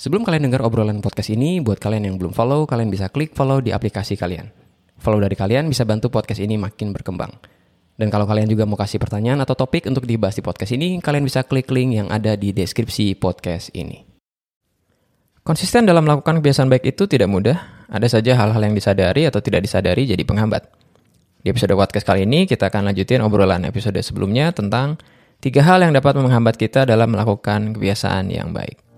Sebelum 0.00 0.24
kalian 0.24 0.48
dengar 0.48 0.64
obrolan 0.64 1.04
podcast 1.04 1.28
ini, 1.28 1.60
buat 1.60 1.76
kalian 1.76 2.08
yang 2.08 2.16
belum 2.16 2.32
follow, 2.32 2.64
kalian 2.64 2.88
bisa 2.88 3.12
klik 3.12 3.36
follow 3.36 3.60
di 3.60 3.68
aplikasi 3.68 4.16
kalian. 4.16 4.48
Follow 4.96 5.20
dari 5.20 5.36
kalian 5.36 5.68
bisa 5.68 5.84
bantu 5.84 6.08
podcast 6.08 6.40
ini 6.40 6.56
makin 6.56 6.96
berkembang. 6.96 7.28
Dan 8.00 8.08
kalau 8.08 8.24
kalian 8.24 8.48
juga 8.48 8.64
mau 8.64 8.80
kasih 8.80 8.96
pertanyaan 8.96 9.44
atau 9.44 9.52
topik 9.52 9.84
untuk 9.84 10.08
dibahas 10.08 10.32
di 10.32 10.40
podcast 10.40 10.72
ini, 10.72 11.04
kalian 11.04 11.28
bisa 11.28 11.44
klik 11.44 11.68
link 11.68 12.00
yang 12.00 12.08
ada 12.08 12.32
di 12.32 12.48
deskripsi 12.56 13.12
podcast 13.20 13.76
ini. 13.76 14.00
Konsisten 15.44 15.84
dalam 15.84 16.08
melakukan 16.08 16.40
kebiasaan 16.40 16.72
baik 16.72 16.96
itu 16.96 17.04
tidak 17.04 17.28
mudah. 17.28 17.60
Ada 17.92 18.08
saja 18.08 18.40
hal-hal 18.40 18.72
yang 18.72 18.72
disadari 18.72 19.28
atau 19.28 19.44
tidak 19.44 19.68
disadari 19.68 20.08
jadi 20.08 20.24
penghambat. 20.24 20.64
Di 21.44 21.52
episode 21.52 21.76
podcast 21.76 22.08
kali 22.08 22.24
ini, 22.24 22.48
kita 22.48 22.72
akan 22.72 22.88
lanjutin 22.88 23.20
obrolan 23.20 23.68
episode 23.68 24.00
sebelumnya 24.00 24.48
tentang 24.56 24.96
tiga 25.44 25.60
hal 25.60 25.84
yang 25.84 25.92
dapat 25.92 26.16
menghambat 26.16 26.56
kita 26.56 26.88
dalam 26.88 27.12
melakukan 27.12 27.76
kebiasaan 27.76 28.32
yang 28.32 28.56
baik. 28.56 28.89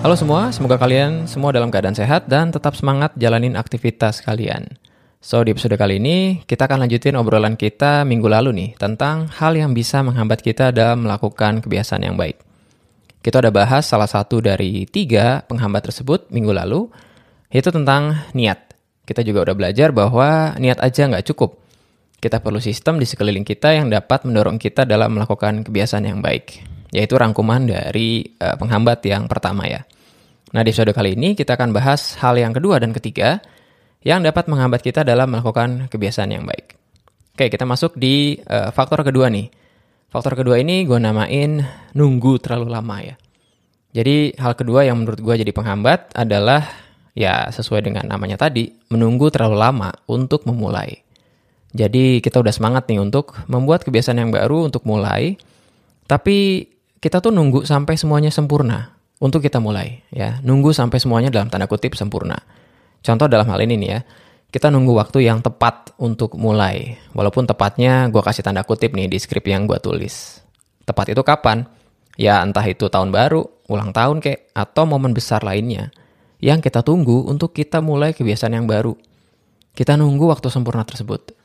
Halo 0.00 0.16
semua, 0.16 0.48
semoga 0.48 0.80
kalian 0.80 1.28
semua 1.28 1.52
dalam 1.52 1.68
keadaan 1.68 1.92
sehat 1.92 2.24
dan 2.24 2.48
tetap 2.48 2.72
semangat 2.72 3.12
jalanin 3.20 3.52
aktivitas 3.52 4.24
kalian. 4.24 4.64
So, 5.20 5.44
di 5.44 5.52
episode 5.52 5.76
kali 5.76 6.00
ini, 6.00 6.40
kita 6.48 6.64
akan 6.64 6.88
lanjutin 6.88 7.20
obrolan 7.20 7.52
kita 7.52 8.08
minggu 8.08 8.24
lalu 8.24 8.56
nih, 8.56 8.70
tentang 8.80 9.28
hal 9.28 9.60
yang 9.60 9.76
bisa 9.76 10.00
menghambat 10.00 10.40
kita 10.40 10.72
dalam 10.72 11.04
melakukan 11.04 11.60
kebiasaan 11.60 12.08
yang 12.08 12.16
baik. 12.16 12.40
Kita 13.20 13.44
udah 13.44 13.52
bahas 13.52 13.92
salah 13.92 14.08
satu 14.08 14.40
dari 14.40 14.88
tiga 14.88 15.44
penghambat 15.44 15.92
tersebut 15.92 16.32
minggu 16.32 16.56
lalu, 16.56 16.88
yaitu 17.52 17.68
tentang 17.68 18.24
niat. 18.32 18.72
Kita 19.04 19.20
juga 19.20 19.52
udah 19.52 19.52
belajar 19.52 19.92
bahwa 19.92 20.56
niat 20.56 20.80
aja 20.80 21.12
nggak 21.12 21.28
cukup. 21.28 21.60
Kita 22.24 22.40
perlu 22.40 22.56
sistem 22.56 22.96
di 22.96 23.04
sekeliling 23.04 23.44
kita 23.44 23.76
yang 23.76 23.92
dapat 23.92 24.24
mendorong 24.24 24.56
kita 24.56 24.88
dalam 24.88 25.12
melakukan 25.12 25.60
kebiasaan 25.60 26.08
yang 26.08 26.24
baik 26.24 26.79
yaitu 26.90 27.14
rangkuman 27.18 27.66
dari 27.66 28.26
uh, 28.38 28.58
penghambat 28.58 29.02
yang 29.06 29.30
pertama 29.30 29.66
ya. 29.66 29.82
Nah, 30.50 30.66
di 30.66 30.74
episode 30.74 30.90
kali 30.90 31.14
ini 31.14 31.38
kita 31.38 31.54
akan 31.54 31.70
bahas 31.70 32.18
hal 32.18 32.34
yang 32.34 32.50
kedua 32.50 32.82
dan 32.82 32.90
ketiga 32.90 33.38
yang 34.02 34.26
dapat 34.26 34.50
menghambat 34.50 34.82
kita 34.82 35.06
dalam 35.06 35.30
melakukan 35.30 35.86
kebiasaan 35.86 36.34
yang 36.34 36.42
baik. 36.42 36.74
Oke, 37.38 37.46
kita 37.46 37.62
masuk 37.62 37.94
di 37.94 38.34
uh, 38.50 38.74
faktor 38.74 39.06
kedua 39.06 39.30
nih. 39.30 39.46
Faktor 40.10 40.34
kedua 40.34 40.58
ini 40.58 40.82
gue 40.82 40.98
namain 40.98 41.62
nunggu 41.94 42.42
terlalu 42.42 42.66
lama 42.66 42.96
ya. 42.98 43.14
Jadi 43.94 44.34
hal 44.38 44.58
kedua 44.58 44.82
yang 44.86 45.02
menurut 45.02 45.22
gue 45.22 45.34
jadi 45.38 45.50
penghambat 45.54 46.14
adalah 46.18 46.66
ya 47.14 47.46
sesuai 47.50 47.86
dengan 47.86 48.10
namanya 48.10 48.38
tadi, 48.38 48.70
menunggu 48.90 49.30
terlalu 49.30 49.56
lama 49.58 49.90
untuk 50.10 50.46
memulai. 50.46 50.98
Jadi 51.70 52.18
kita 52.18 52.42
udah 52.42 52.50
semangat 52.50 52.90
nih 52.90 52.98
untuk 52.98 53.38
membuat 53.46 53.86
kebiasaan 53.86 54.18
yang 54.18 54.34
baru 54.34 54.66
untuk 54.66 54.82
mulai, 54.82 55.38
tapi 56.10 56.66
kita 57.00 57.24
tuh 57.24 57.32
nunggu 57.32 57.64
sampai 57.64 57.96
semuanya 57.96 58.28
sempurna 58.28 58.92
untuk 59.16 59.40
kita 59.40 59.56
mulai 59.56 60.04
ya. 60.12 60.36
Nunggu 60.44 60.76
sampai 60.76 61.00
semuanya 61.00 61.32
dalam 61.32 61.48
tanda 61.48 61.64
kutip 61.64 61.96
sempurna. 61.96 62.36
Contoh 63.00 63.24
dalam 63.24 63.48
hal 63.48 63.60
ini 63.64 63.80
nih 63.80 63.90
ya. 63.90 64.00
Kita 64.50 64.68
nunggu 64.68 64.92
waktu 64.92 65.24
yang 65.24 65.40
tepat 65.40 65.96
untuk 65.96 66.36
mulai. 66.36 67.00
Walaupun 67.16 67.48
tepatnya 67.48 68.12
gue 68.12 68.20
kasih 68.20 68.44
tanda 68.44 68.60
kutip 68.68 68.92
nih 68.92 69.08
di 69.08 69.16
skrip 69.16 69.48
yang 69.48 69.64
gue 69.64 69.80
tulis. 69.80 70.44
Tepat 70.84 71.16
itu 71.16 71.24
kapan? 71.24 71.64
Ya 72.20 72.44
entah 72.44 72.66
itu 72.68 72.92
tahun 72.92 73.16
baru 73.16 73.48
ulang 73.70 73.96
tahun 73.96 74.20
kek 74.20 74.52
atau 74.52 74.84
momen 74.84 75.16
besar 75.16 75.40
lainnya 75.40 75.94
yang 76.42 76.60
kita 76.60 76.84
tunggu 76.84 77.24
untuk 77.24 77.56
kita 77.56 77.80
mulai 77.80 78.12
kebiasaan 78.12 78.52
yang 78.52 78.68
baru. 78.68 78.92
Kita 79.72 79.96
nunggu 79.96 80.28
waktu 80.28 80.52
sempurna 80.52 80.84
tersebut 80.84 81.39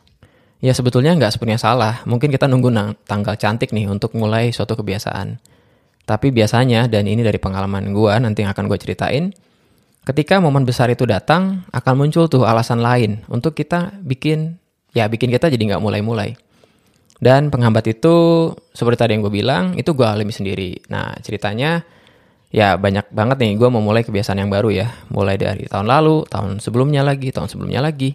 Ya 0.63 0.71
sebetulnya 0.71 1.11
nggak 1.13 1.35
sepenuhnya 1.35 1.59
salah, 1.59 1.99
mungkin 2.07 2.31
kita 2.31 2.47
nunggu 2.47 2.71
tanggal 3.03 3.35
cantik 3.35 3.75
nih 3.75 3.91
untuk 3.91 4.15
mulai 4.15 4.55
suatu 4.55 4.79
kebiasaan. 4.79 5.37
Tapi 6.05 6.29
biasanya, 6.31 6.87
dan 6.87 7.09
ini 7.09 7.25
dari 7.25 7.41
pengalaman 7.41 7.91
gue 7.91 8.13
nanti 8.21 8.45
yang 8.45 8.53
akan 8.53 8.69
gue 8.69 8.77
ceritain, 8.79 9.33
ketika 10.05 10.37
momen 10.37 10.63
besar 10.63 10.87
itu 10.93 11.03
datang, 11.03 11.65
akan 11.73 11.93
muncul 11.97 12.29
tuh 12.29 12.45
alasan 12.45 12.79
lain 12.79 13.25
untuk 13.27 13.57
kita 13.57 13.99
bikin, 14.05 14.55
ya 14.93 15.09
bikin 15.09 15.33
kita 15.33 15.49
jadi 15.49 15.75
nggak 15.75 15.83
mulai-mulai. 15.83 16.37
Dan 17.19 17.49
penghambat 17.49 17.89
itu, 17.89 18.15
seperti 18.71 18.97
tadi 19.01 19.11
yang 19.17 19.25
gue 19.25 19.33
bilang, 19.33 19.73
itu 19.75 19.91
gue 19.91 20.07
alami 20.07 20.31
sendiri. 20.31 20.77
Nah 20.93 21.15
ceritanya, 21.19 21.83
ya 22.53 22.79
banyak 22.79 23.11
banget 23.11 23.37
nih 23.43 23.51
gue 23.59 23.69
mau 23.71 23.81
mulai 23.81 24.05
kebiasaan 24.05 24.39
yang 24.39 24.51
baru 24.53 24.69
ya. 24.71 24.87
Mulai 25.09 25.35
dari 25.35 25.65
tahun 25.65 25.89
lalu, 25.89 26.29
tahun 26.29 26.61
sebelumnya 26.61 27.01
lagi, 27.01 27.33
tahun 27.33 27.49
sebelumnya 27.49 27.81
lagi. 27.81 28.13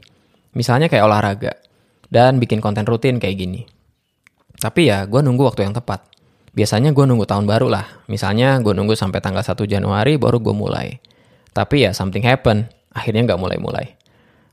Misalnya 0.55 0.87
kayak 0.87 1.05
olahraga 1.07 1.53
dan 2.11 2.43
bikin 2.43 2.59
konten 2.59 2.85
rutin 2.85 3.23
kayak 3.23 3.39
gini. 3.39 3.63
Tapi 4.61 4.93
ya 4.93 5.09
gue 5.09 5.23
nunggu 5.25 5.47
waktu 5.47 5.65
yang 5.65 5.73
tepat. 5.73 6.05
Biasanya 6.51 6.91
gue 6.91 7.07
nunggu 7.07 7.25
tahun 7.25 7.47
baru 7.47 7.71
lah. 7.71 7.87
Misalnya 8.11 8.59
gue 8.59 8.75
nunggu 8.75 8.99
sampai 8.99 9.23
tanggal 9.23 9.41
1 9.41 9.55
Januari 9.65 10.19
baru 10.19 10.43
gue 10.43 10.53
mulai. 10.53 10.99
Tapi 11.55 11.87
ya 11.89 11.95
something 11.95 12.27
happen. 12.27 12.69
Akhirnya 12.91 13.25
nggak 13.25 13.41
mulai-mulai. 13.41 13.97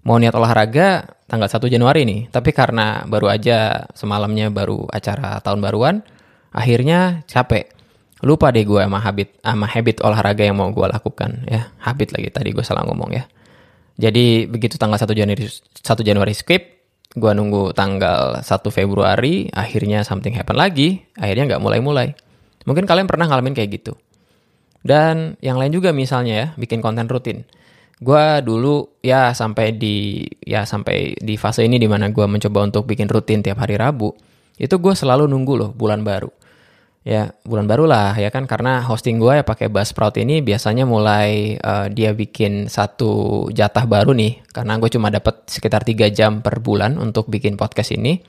Mau 0.05 0.15
niat 0.21 0.37
olahraga 0.37 1.17
tanggal 1.25 1.49
1 1.49 1.59
Januari 1.67 2.05
nih. 2.05 2.29
Tapi 2.29 2.53
karena 2.53 3.03
baru 3.09 3.33
aja 3.33 3.89
semalamnya 3.97 4.53
baru 4.53 4.85
acara 4.93 5.41
tahun 5.41 5.59
baruan. 5.59 5.95
Akhirnya 6.53 7.25
capek. 7.25 7.73
Lupa 8.25 8.49
deh 8.49 8.65
gue 8.65 8.81
sama 8.81 8.97
habit, 8.97 9.37
sama 9.45 9.69
habit 9.69 10.01
olahraga 10.01 10.41
yang 10.45 10.57
mau 10.57 10.69
gue 10.73 10.87
lakukan. 10.89 11.45
ya 11.49 11.69
Habit 11.81 12.17
lagi 12.17 12.29
tadi 12.33 12.49
gue 12.53 12.65
salah 12.65 12.85
ngomong 12.85 13.13
ya. 13.13 13.25
Jadi 13.97 14.45
begitu 14.45 14.77
tanggal 14.77 15.01
1 15.01 15.09
Januari, 15.17 15.49
1 15.49 15.81
Januari 16.05 16.33
skip, 16.37 16.76
Gua 17.15 17.31
nunggu 17.31 17.71
tanggal 17.71 18.43
1 18.43 18.47
Februari, 18.73 19.47
akhirnya 19.53 20.03
something 20.03 20.35
happen 20.35 20.59
lagi, 20.59 21.07
akhirnya 21.15 21.55
nggak 21.55 21.63
mulai-mulai. 21.63 22.11
Mungkin 22.67 22.83
kalian 22.83 23.07
pernah 23.07 23.31
ngalamin 23.31 23.55
kayak 23.55 23.79
gitu. 23.79 23.93
Dan 24.83 25.39
yang 25.39 25.55
lain 25.55 25.71
juga 25.71 25.95
misalnya 25.95 26.33
ya, 26.35 26.47
bikin 26.59 26.83
konten 26.83 27.07
rutin. 27.07 27.47
Gua 27.97 28.43
dulu 28.45 29.01
ya 29.01 29.33
sampai 29.33 29.73
di 29.73 30.27
ya 30.45 30.67
sampai 30.67 31.17
di 31.17 31.33
fase 31.33 31.65
ini 31.65 31.81
di 31.81 31.89
mana 31.89 32.13
gue 32.13 32.25
mencoba 32.29 32.61
untuk 32.61 32.85
bikin 32.85 33.09
rutin 33.09 33.41
tiap 33.41 33.57
hari 33.57 33.73
Rabu, 33.73 34.13
itu 34.61 34.75
gue 34.77 34.93
selalu 34.93 35.25
nunggu 35.25 35.53
loh 35.57 35.69
bulan 35.73 36.05
baru 36.05 36.29
ya 37.07 37.31
bulan 37.47 37.71
baru 37.71 37.87
lah 37.87 38.19
ya 38.19 38.27
kan? 38.27 38.43
Karena 38.43 38.83
hosting 38.83 39.15
gue 39.15 39.39
ya 39.39 39.43
pakai 39.47 39.71
Buzzsprout 39.71 40.19
ini 40.19 40.43
biasanya 40.43 40.83
mulai 40.83 41.55
uh, 41.55 41.87
dia 41.87 42.11
bikin 42.11 42.67
satu 42.67 43.47
jatah 43.55 43.87
baru 43.87 44.11
nih. 44.11 44.43
Karena 44.51 44.75
gue 44.75 44.91
cuma 44.91 45.07
dapat 45.07 45.47
sekitar 45.47 45.87
3 45.87 46.11
jam 46.11 46.43
per 46.43 46.59
bulan 46.59 46.99
untuk 46.99 47.31
bikin 47.31 47.55
podcast 47.55 47.95
ini. 47.95 48.19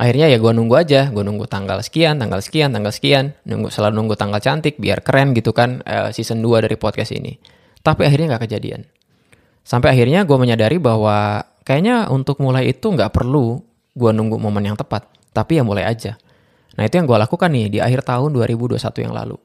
Akhirnya 0.00 0.32
ya 0.32 0.40
gue 0.40 0.48
nunggu 0.48 0.80
aja 0.80 1.12
gue 1.12 1.20
nunggu 1.20 1.44
tanggal 1.44 1.84
sekian 1.84 2.16
tanggal 2.16 2.40
sekian 2.40 2.72
tanggal 2.72 2.88
sekian. 2.88 3.36
Nunggu 3.44 3.68
selalu 3.68 4.00
nunggu 4.00 4.16
tanggal 4.16 4.40
cantik 4.40 4.80
biar 4.80 5.04
keren 5.04 5.36
gitu 5.36 5.52
kan 5.52 5.84
uh, 5.84 6.08
season 6.08 6.40
2 6.40 6.64
dari 6.64 6.80
podcast 6.80 7.12
ini. 7.12 7.36
Tapi 7.84 8.08
akhirnya 8.08 8.34
nggak 8.34 8.48
kejadian. 8.48 8.88
Sampai 9.60 9.92
akhirnya 9.92 10.24
gue 10.24 10.40
menyadari 10.40 10.80
bahwa 10.80 11.44
kayaknya 11.68 12.08
untuk 12.08 12.40
mulai 12.40 12.72
itu 12.72 12.88
nggak 12.88 13.12
perlu 13.12 13.60
gue 13.92 14.10
nunggu 14.16 14.40
momen 14.40 14.72
yang 14.72 14.80
tepat. 14.80 15.04
Tapi 15.36 15.60
ya 15.60 15.62
mulai 15.68 15.84
aja 15.84 16.16
Nah 16.78 16.82
itu 16.86 16.94
yang 16.98 17.06
gue 17.06 17.18
lakukan 17.18 17.50
nih 17.50 17.66
di 17.72 17.78
akhir 17.82 18.06
tahun 18.06 18.34
2021 18.34 18.78
yang 19.06 19.14
lalu. 19.14 19.36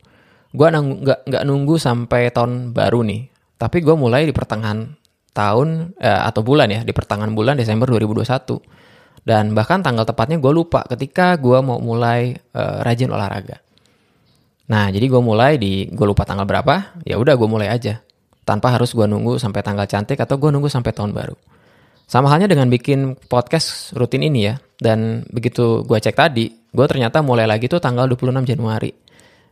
Gue 0.56 0.68
nggak 0.72 1.28
nggak 1.28 1.44
nunggu 1.44 1.76
sampai 1.76 2.32
tahun 2.32 2.72
baru 2.72 3.04
nih, 3.04 3.22
tapi 3.58 3.82
gue 3.82 3.96
mulai 3.98 4.30
di 4.30 4.34
pertengahan 4.34 4.94
tahun 5.36 5.98
eh, 6.00 6.22
atau 6.32 6.42
bulan 6.46 6.72
ya 6.72 6.82
di 6.86 6.94
pertengahan 6.96 7.34
bulan 7.36 7.60
Desember 7.60 7.90
2021. 7.92 9.26
Dan 9.26 9.58
bahkan 9.58 9.82
tanggal 9.82 10.06
tepatnya 10.06 10.38
gue 10.38 10.54
lupa 10.54 10.86
ketika 10.86 11.36
gue 11.36 11.58
mau 11.60 11.82
mulai 11.82 12.38
eh, 12.38 12.78
rajin 12.86 13.12
olahraga. 13.12 13.60
Nah 14.72 14.90
jadi 14.90 15.06
gue 15.06 15.22
mulai 15.22 15.58
di 15.60 15.90
gue 15.92 16.06
lupa 16.08 16.24
tanggal 16.24 16.46
berapa, 16.48 17.02
ya 17.04 17.20
udah 17.20 17.34
gue 17.36 17.50
mulai 17.50 17.70
aja 17.70 18.06
tanpa 18.46 18.78
harus 18.78 18.94
gue 18.94 19.04
nunggu 19.10 19.42
sampai 19.42 19.66
tanggal 19.66 19.90
cantik 19.90 20.22
atau 20.22 20.38
gue 20.38 20.54
nunggu 20.54 20.70
sampai 20.70 20.94
tahun 20.94 21.12
baru. 21.12 21.36
Sama 22.06 22.30
halnya 22.30 22.46
dengan 22.46 22.70
bikin 22.70 23.18
podcast 23.26 23.92
rutin 23.98 24.22
ini 24.22 24.54
ya. 24.54 24.62
Dan 24.76 25.24
begitu 25.32 25.88
gue 25.88 25.98
cek 25.98 26.16
tadi, 26.16 26.52
gue 26.52 26.86
ternyata 26.88 27.24
mulai 27.24 27.48
lagi 27.48 27.72
tuh 27.72 27.80
tanggal 27.80 28.08
26 28.12 28.44
Januari. 28.44 28.92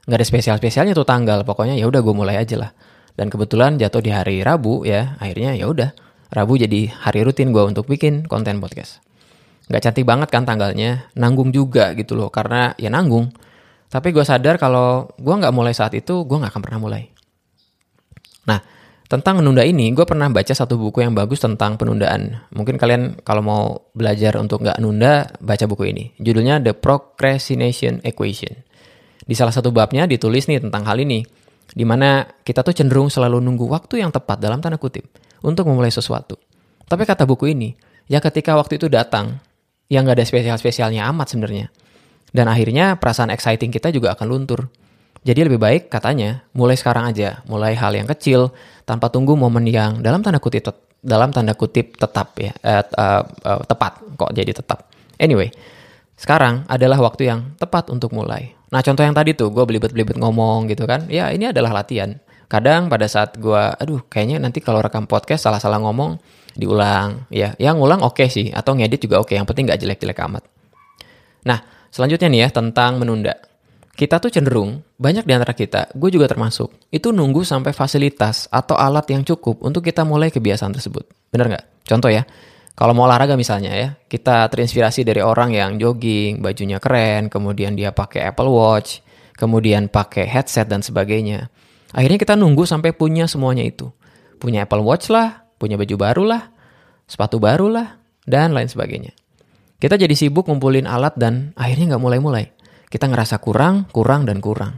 Nggak 0.03 0.17
ada 0.19 0.27
spesial-spesialnya 0.27 0.93
tuh 0.93 1.07
tanggal, 1.07 1.47
pokoknya 1.47 1.79
ya 1.79 1.87
udah 1.87 2.03
gue 2.03 2.15
mulai 2.15 2.35
aja 2.35 2.59
lah. 2.59 2.71
Dan 3.15 3.31
kebetulan 3.31 3.79
jatuh 3.79 4.03
di 4.03 4.11
hari 4.11 4.43
Rabu 4.43 4.83
ya, 4.83 5.15
akhirnya 5.21 5.55
ya 5.55 5.71
udah. 5.71 5.95
Rabu 6.33 6.59
jadi 6.59 6.89
hari 6.89 7.23
rutin 7.23 7.53
gue 7.53 7.63
untuk 7.63 7.87
bikin 7.87 8.25
konten 8.27 8.59
podcast. 8.59 8.99
Nggak 9.71 9.81
cantik 9.85 10.03
banget 10.03 10.27
kan 10.33 10.43
tanggalnya, 10.43 11.07
nanggung 11.15 11.55
juga 11.55 11.95
gitu 11.95 12.19
loh, 12.19 12.27
karena 12.27 12.75
ya 12.75 12.91
nanggung. 12.91 13.31
Tapi 13.87 14.11
gue 14.11 14.25
sadar 14.25 14.59
kalau 14.59 15.07
gue 15.15 15.35
nggak 15.39 15.53
mulai 15.55 15.71
saat 15.71 15.95
itu, 15.95 16.25
gue 16.25 16.37
nggak 16.41 16.51
akan 16.51 16.63
pernah 16.65 16.79
mulai. 16.81 17.03
Nah, 18.49 18.59
tentang 19.11 19.43
menunda 19.43 19.61
ini, 19.61 19.91
gue 19.91 20.05
pernah 20.07 20.31
baca 20.31 20.51
satu 20.55 20.79
buku 20.79 21.03
yang 21.03 21.13
bagus 21.13 21.43
tentang 21.43 21.75
penundaan. 21.75 22.47
Mungkin 22.55 22.79
kalian 22.79 23.21
kalau 23.21 23.41
mau 23.43 23.63
belajar 23.93 24.39
untuk 24.39 24.63
nggak 24.63 24.79
nunda, 24.79 25.29
baca 25.43 25.65
buku 25.67 25.91
ini. 25.91 26.03
Judulnya 26.17 26.63
The 26.63 26.73
Procrastination 26.73 28.01
Equation. 28.01 28.55
Di 29.23 29.35
salah 29.35 29.51
satu 29.55 29.71
babnya 29.71 30.07
ditulis 30.07 30.47
nih 30.47 30.63
tentang 30.63 30.87
hal 30.87 30.99
ini. 30.99 31.23
Di 31.73 31.87
mana 31.87 32.27
kita 32.43 32.61
tuh 32.61 32.75
cenderung 32.75 33.07
selalu 33.07 33.39
nunggu 33.39 33.65
waktu 33.65 34.03
yang 34.03 34.11
tepat 34.11 34.37
dalam 34.37 34.59
tanda 34.59 34.77
kutip 34.77 35.07
untuk 35.41 35.65
memulai 35.67 35.89
sesuatu. 35.89 36.35
Tapi 36.85 37.03
kata 37.07 37.23
buku 37.23 37.55
ini, 37.55 37.71
Ya 38.11 38.19
ketika 38.19 38.59
waktu 38.59 38.75
itu 38.75 38.91
datang, 38.91 39.39
yang 39.87 40.03
nggak 40.03 40.19
ada 40.19 40.27
spesial-spesialnya 40.27 41.07
amat 41.11 41.31
sebenarnya. 41.31 41.71
Dan 42.33 42.49
akhirnya 42.49 42.97
perasaan 42.97 43.29
exciting 43.31 43.69
kita 43.69 43.93
juga 43.93 44.17
akan 44.17 44.27
luntur. 44.27 44.67
Jadi 45.23 45.39
lebih 45.47 45.55
baik 45.55 45.87
katanya 45.87 46.43
mulai 46.51 46.75
sekarang 46.75 47.07
aja, 47.07 47.39
mulai 47.47 47.79
hal 47.79 47.95
yang 47.95 48.07
kecil 48.11 48.51
tanpa 48.83 49.07
tunggu 49.07 49.39
momen 49.39 49.63
yang 49.63 50.03
dalam 50.03 50.19
tanda 50.19 50.43
kutip 50.43 50.67
dalam 51.03 51.31
tanda 51.35 51.55
kutip 51.55 51.99
tetap 51.99 52.31
ya 52.39 52.51
uh, 52.63 52.83
uh, 52.95 53.23
uh, 53.43 53.61
tepat 53.63 54.03
kok 54.19 54.31
jadi 54.35 54.51
tetap. 54.51 54.87
Anyway, 55.19 55.51
sekarang 56.19 56.67
adalah 56.67 56.99
waktu 56.99 57.31
yang 57.31 57.55
tepat 57.55 57.87
untuk 57.91 58.11
mulai. 58.11 58.51
Nah 58.71 58.83
contoh 58.83 59.03
yang 59.03 59.15
tadi 59.15 59.31
tuh 59.31 59.51
gue 59.51 59.63
belibet-belibet 59.63 60.19
ngomong 60.19 60.67
gitu 60.71 60.83
kan, 60.83 61.07
ya 61.07 61.31
ini 61.31 61.51
adalah 61.51 61.83
latihan. 61.83 62.19
Kadang 62.51 62.91
pada 62.91 63.07
saat 63.07 63.39
gue, 63.39 63.63
aduh 63.79 64.03
kayaknya 64.11 64.43
nanti 64.43 64.59
kalau 64.59 64.83
rekam 64.83 65.07
podcast 65.07 65.47
salah-salah 65.47 65.79
ngomong 65.79 66.19
diulang, 66.53 67.27
ya 67.31 67.55
yang 67.57 67.79
ngulang 67.79 68.03
oke 68.03 68.19
okay 68.19 68.27
sih 68.27 68.47
atau 68.51 68.75
ngedit 68.75 69.07
juga 69.07 69.23
oke, 69.23 69.31
okay. 69.31 69.35
yang 69.39 69.47
penting 69.47 69.71
nggak 69.71 69.79
jelek-jelek 69.79 70.19
amat. 70.27 70.43
Nah 71.47 71.63
selanjutnya 71.93 72.27
nih 72.27 72.41
ya 72.43 72.49
tentang 72.51 72.99
menunda 72.99 73.37
kita 73.93 74.17
tuh 74.17 74.33
cenderung, 74.33 74.81
banyak 74.97 75.21
di 75.21 75.33
antara 75.37 75.53
kita, 75.53 75.93
gue 75.93 76.09
juga 76.09 76.25
termasuk, 76.25 76.89
itu 76.89 77.13
nunggu 77.13 77.45
sampai 77.45 77.77
fasilitas 77.77 78.49
atau 78.49 78.73
alat 78.73 79.05
yang 79.13 79.21
cukup 79.21 79.61
untuk 79.61 79.85
kita 79.85 80.01
mulai 80.01 80.33
kebiasaan 80.33 80.73
tersebut. 80.73 81.05
Bener 81.29 81.45
nggak? 81.53 81.85
Contoh 81.85 82.09
ya, 82.09 82.25
kalau 82.73 82.97
mau 82.97 83.05
olahraga 83.05 83.37
misalnya 83.37 83.69
ya, 83.77 83.89
kita 84.09 84.49
terinspirasi 84.49 85.05
dari 85.05 85.21
orang 85.21 85.53
yang 85.53 85.77
jogging, 85.77 86.41
bajunya 86.41 86.81
keren, 86.81 87.29
kemudian 87.29 87.77
dia 87.77 87.93
pakai 87.93 88.33
Apple 88.33 88.49
Watch, 88.49 89.05
kemudian 89.37 89.93
pakai 89.93 90.25
headset 90.25 90.65
dan 90.65 90.81
sebagainya. 90.81 91.53
Akhirnya 91.93 92.17
kita 92.17 92.33
nunggu 92.33 92.65
sampai 92.65 92.97
punya 92.97 93.29
semuanya 93.29 93.61
itu. 93.61 93.93
Punya 94.41 94.65
Apple 94.65 94.81
Watch 94.81 95.13
lah, 95.13 95.45
punya 95.61 95.77
baju 95.77 95.95
baru 96.01 96.23
lah, 96.25 96.49
sepatu 97.05 97.37
baru 97.37 97.69
lah, 97.69 98.01
dan 98.25 98.57
lain 98.57 98.65
sebagainya. 98.65 99.13
Kita 99.77 100.01
jadi 100.01 100.17
sibuk 100.17 100.49
ngumpulin 100.49 100.89
alat 100.89 101.13
dan 101.13 101.53
akhirnya 101.53 101.93
nggak 101.93 102.01
mulai-mulai 102.01 102.62
kita 102.93 103.09
ngerasa 103.09 103.41
kurang, 103.41 103.89
kurang, 103.89 104.29
dan 104.29 104.37
kurang. 104.37 104.77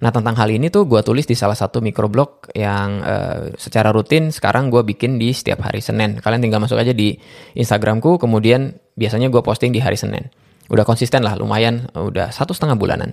Nah 0.00 0.10
tentang 0.10 0.34
hal 0.34 0.48
ini 0.50 0.72
tuh 0.72 0.88
gue 0.88 1.04
tulis 1.04 1.28
di 1.28 1.36
salah 1.36 1.54
satu 1.54 1.84
microblog 1.84 2.50
yang 2.58 3.04
uh, 3.04 3.52
secara 3.54 3.94
rutin 3.94 4.34
sekarang 4.34 4.72
gue 4.72 4.82
bikin 4.82 5.20
di 5.20 5.30
setiap 5.30 5.68
hari 5.68 5.84
Senin. 5.84 6.18
Kalian 6.18 6.40
tinggal 6.40 6.58
masuk 6.58 6.80
aja 6.80 6.90
di 6.90 7.14
Instagramku, 7.54 8.18
kemudian 8.18 8.74
biasanya 8.96 9.28
gue 9.28 9.44
posting 9.44 9.70
di 9.70 9.78
hari 9.78 10.00
Senin. 10.00 10.26
Udah 10.72 10.82
konsisten 10.82 11.20
lah, 11.22 11.36
lumayan, 11.36 11.92
udah 11.92 12.32
satu 12.32 12.56
setengah 12.56 12.74
bulanan. 12.74 13.12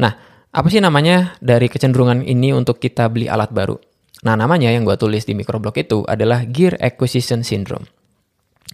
Nah, 0.00 0.16
apa 0.50 0.66
sih 0.72 0.80
namanya 0.80 1.36
dari 1.38 1.68
kecenderungan 1.68 2.24
ini 2.24 2.50
untuk 2.50 2.80
kita 2.80 3.06
beli 3.12 3.28
alat 3.28 3.52
baru? 3.52 3.76
Nah, 4.26 4.34
namanya 4.34 4.72
yang 4.72 4.82
gue 4.82 4.96
tulis 4.96 5.22
di 5.22 5.36
microblog 5.36 5.76
itu 5.76 6.02
adalah 6.08 6.42
Gear 6.48 6.80
Acquisition 6.82 7.44
Syndrome. 7.46 7.86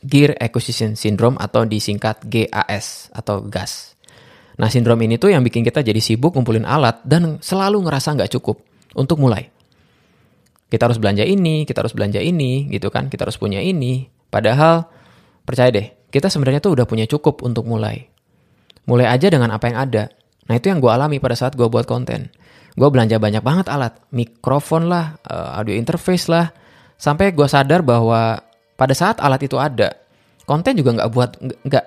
Gear 0.00 0.38
Acquisition 0.38 0.94
Syndrome 0.94 1.36
atau 1.36 1.66
disingkat 1.66 2.24
GAS 2.24 3.10
atau 3.10 3.42
GAS. 3.44 3.97
Nah, 4.58 4.66
sindrom 4.66 4.98
ini 4.98 5.22
tuh 5.22 5.30
yang 5.30 5.46
bikin 5.46 5.62
kita 5.62 5.86
jadi 5.86 6.02
sibuk 6.02 6.34
ngumpulin 6.34 6.66
alat 6.66 6.98
dan 7.06 7.38
selalu 7.38 7.86
ngerasa 7.86 8.18
nggak 8.18 8.30
cukup 8.34 8.58
untuk 8.98 9.22
mulai. 9.22 9.46
Kita 10.68 10.90
harus 10.90 10.98
belanja 10.98 11.22
ini, 11.22 11.64
kita 11.64 11.80
harus 11.80 11.94
belanja 11.94 12.18
ini, 12.20 12.66
gitu 12.68 12.90
kan. 12.90 13.06
Kita 13.08 13.24
harus 13.24 13.38
punya 13.38 13.62
ini. 13.62 14.10
Padahal, 14.28 14.84
percaya 15.46 15.72
deh, 15.72 16.10
kita 16.12 16.28
sebenarnya 16.28 16.60
tuh 16.60 16.76
udah 16.76 16.84
punya 16.84 17.06
cukup 17.08 17.40
untuk 17.46 17.64
mulai. 17.64 18.10
Mulai 18.84 19.08
aja 19.08 19.32
dengan 19.32 19.54
apa 19.54 19.70
yang 19.70 19.78
ada. 19.78 20.12
Nah, 20.50 20.54
itu 20.58 20.68
yang 20.68 20.82
gue 20.82 20.90
alami 20.90 21.22
pada 21.22 21.38
saat 21.38 21.54
gue 21.54 21.64
buat 21.70 21.86
konten. 21.88 22.28
Gue 22.74 22.88
belanja 22.90 23.16
banyak 23.16 23.40
banget 23.40 23.66
alat. 23.70 23.96
Mikrofon 24.10 24.90
lah, 24.90 25.16
eh, 25.24 25.56
audio 25.56 25.72
interface 25.72 26.26
lah. 26.28 26.50
Sampai 26.98 27.30
gue 27.30 27.46
sadar 27.46 27.80
bahwa 27.86 28.42
pada 28.74 28.94
saat 28.94 29.22
alat 29.22 29.40
itu 29.46 29.54
ada, 29.54 29.94
konten 30.44 30.74
juga 30.74 30.98
nggak 30.98 31.10
buat 31.14 31.30
nggak 31.66 31.84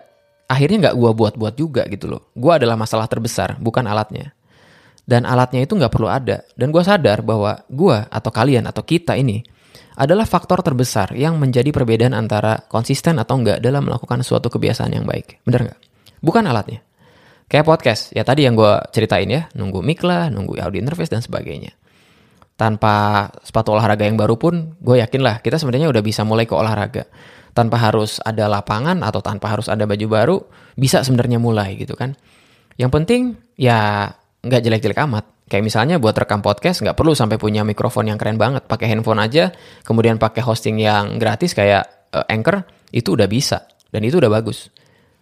akhirnya 0.51 0.92
nggak 0.92 0.95
gue 1.00 1.12
buat-buat 1.15 1.56
juga 1.56 1.88
gitu 1.88 2.12
loh. 2.12 2.27
Gue 2.36 2.59
adalah 2.59 2.75
masalah 2.75 3.07
terbesar, 3.07 3.56
bukan 3.56 3.88
alatnya. 3.88 4.36
Dan 5.07 5.24
alatnya 5.24 5.63
itu 5.63 5.80
nggak 5.80 5.92
perlu 5.92 6.12
ada. 6.12 6.44
Dan 6.59 6.75
gue 6.75 6.83
sadar 6.83 7.24
bahwa 7.24 7.63
gue 7.71 7.98
atau 8.12 8.31
kalian 8.31 8.68
atau 8.68 8.83
kita 8.83 9.15
ini 9.15 9.39
adalah 9.95 10.27
faktor 10.27 10.59
terbesar 10.59 11.15
yang 11.15 11.39
menjadi 11.39 11.71
perbedaan 11.71 12.12
antara 12.12 12.68
konsisten 12.68 13.19
atau 13.19 13.39
enggak 13.39 13.63
dalam 13.63 13.88
melakukan 13.88 14.24
suatu 14.27 14.51
kebiasaan 14.51 14.92
yang 14.92 15.07
baik. 15.07 15.39
Bener 15.48 15.71
nggak? 15.71 15.80
Bukan 16.19 16.44
alatnya. 16.44 16.83
Kayak 17.51 17.68
podcast, 17.68 18.15
ya 18.15 18.24
tadi 18.24 18.48
yang 18.48 18.56
gue 18.56 18.74
ceritain 18.95 19.27
ya, 19.27 19.51
nunggu 19.51 19.83
mic 19.83 20.00
lah, 20.07 20.31
nunggu 20.31 20.56
audio 20.63 20.80
interface 20.80 21.12
dan 21.12 21.19
sebagainya. 21.19 21.75
Tanpa 22.56 23.27
sepatu 23.44 23.75
olahraga 23.75 24.07
yang 24.07 24.15
baru 24.15 24.39
pun, 24.39 24.80
gue 24.80 25.03
yakin 25.03 25.19
lah 25.19 25.44
kita 25.44 25.59
sebenarnya 25.59 25.92
udah 25.92 26.00
bisa 26.00 26.24
mulai 26.24 26.48
ke 26.48 26.56
olahraga 26.56 27.12
tanpa 27.51 27.77
harus 27.80 28.24
ada 28.24 28.48
lapangan 28.48 29.03
atau 29.03 29.19
tanpa 29.19 29.51
harus 29.51 29.68
ada 29.68 29.83
baju 29.83 30.07
baru 30.07 30.38
bisa 30.80 31.03
sebenarnya 31.03 31.38
mulai 31.38 31.75
gitu 31.75 31.95
kan. 31.95 32.15
Yang 32.80 32.92
penting 32.95 33.21
ya 33.59 34.07
nggak 34.42 34.62
jelek-jelek 34.63 35.00
amat. 35.06 35.25
Kayak 35.51 35.68
misalnya 35.68 35.95
buat 36.00 36.15
rekam 36.15 36.39
podcast 36.39 36.80
nggak 36.80 36.95
perlu 36.95 37.12
sampai 37.12 37.36
punya 37.36 37.68
mikrofon 37.68 38.07
yang 38.07 38.15
keren 38.15 38.39
banget, 38.39 38.71
pakai 38.71 38.88
handphone 38.88 39.19
aja, 39.19 39.51
kemudian 39.83 40.15
pakai 40.15 40.39
hosting 40.39 40.80
yang 40.80 41.19
gratis 41.19 41.51
kayak 41.51 42.07
uh, 42.15 42.24
Anchor 42.31 42.63
itu 42.95 43.19
udah 43.19 43.27
bisa 43.27 43.68
dan 43.92 44.01
itu 44.07 44.15
udah 44.15 44.31
bagus. 44.31 44.71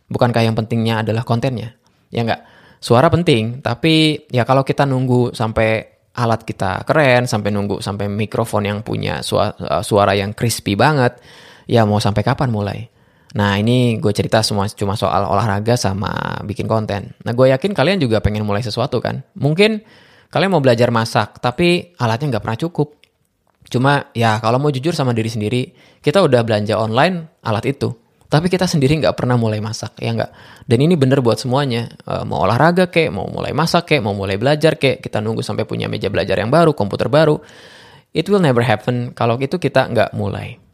Bukankah 0.06 0.46
yang 0.46 0.54
pentingnya 0.54 1.02
adalah 1.02 1.26
kontennya? 1.26 1.74
Ya 2.14 2.22
nggak. 2.22 2.42
Suara 2.80 3.10
penting, 3.12 3.60
tapi 3.60 4.24
ya 4.32 4.46
kalau 4.46 4.64
kita 4.64 4.86
nunggu 4.86 5.34
sampai 5.34 6.00
alat 6.16 6.46
kita 6.46 6.86
keren, 6.86 7.26
sampai 7.26 7.50
nunggu 7.50 7.82
sampai 7.82 8.08
mikrofon 8.08 8.70
yang 8.70 8.80
punya 8.86 9.26
suara, 9.26 9.52
uh, 9.58 9.84
suara 9.84 10.14
yang 10.14 10.38
crispy 10.38 10.78
banget, 10.78 11.18
ya 11.70 11.86
mau 11.86 12.02
sampai 12.02 12.26
kapan 12.26 12.50
mulai? 12.50 12.90
Nah 13.38 13.62
ini 13.62 14.02
gue 14.02 14.10
cerita 14.10 14.42
semua 14.42 14.66
cuma 14.74 14.98
soal 14.98 15.22
olahraga 15.22 15.78
sama 15.78 16.42
bikin 16.42 16.66
konten. 16.66 17.14
Nah 17.22 17.32
gue 17.38 17.54
yakin 17.54 17.78
kalian 17.78 18.02
juga 18.02 18.18
pengen 18.26 18.42
mulai 18.42 18.66
sesuatu 18.66 18.98
kan. 18.98 19.22
Mungkin 19.38 19.86
kalian 20.34 20.50
mau 20.50 20.62
belajar 20.66 20.90
masak 20.90 21.38
tapi 21.38 21.94
alatnya 22.02 22.38
nggak 22.38 22.44
pernah 22.44 22.58
cukup. 22.58 22.98
Cuma 23.70 24.10
ya 24.18 24.42
kalau 24.42 24.58
mau 24.58 24.74
jujur 24.74 24.98
sama 24.98 25.14
diri 25.14 25.30
sendiri, 25.30 25.62
kita 26.02 26.26
udah 26.26 26.42
belanja 26.42 26.74
online 26.74 27.38
alat 27.46 27.70
itu. 27.70 27.94
Tapi 28.30 28.46
kita 28.46 28.70
sendiri 28.70 29.02
nggak 29.02 29.18
pernah 29.18 29.42
mulai 29.42 29.58
masak, 29.58 29.98
ya 29.98 30.14
nggak? 30.14 30.32
Dan 30.70 30.86
ini 30.86 30.94
bener 30.94 31.18
buat 31.18 31.42
semuanya. 31.42 31.90
E, 32.06 32.22
mau 32.30 32.46
olahraga 32.46 32.86
kek, 32.86 33.10
mau 33.10 33.26
mulai 33.26 33.58
masak 33.58 33.90
kek, 33.90 34.06
mau 34.06 34.14
mulai 34.14 34.38
belajar 34.38 34.78
kek, 34.78 35.02
kita 35.02 35.18
nunggu 35.18 35.42
sampai 35.42 35.66
punya 35.66 35.90
meja 35.90 36.14
belajar 36.14 36.38
yang 36.38 36.54
baru, 36.54 36.78
komputer 36.78 37.10
baru. 37.10 37.42
It 38.14 38.30
will 38.30 38.42
never 38.42 38.62
happen 38.62 39.18
kalau 39.18 39.34
itu 39.42 39.58
kita 39.58 39.90
nggak 39.90 40.14
mulai. 40.14 40.69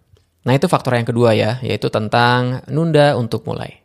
Nah 0.46 0.54
itu 0.54 0.70
faktor 0.70 0.96
yang 0.96 1.10
kedua 1.10 1.34
ya, 1.34 1.58
yaitu 1.66 1.90
tentang 1.90 2.62
nunda 2.70 3.18
untuk 3.18 3.44
mulai. 3.50 3.82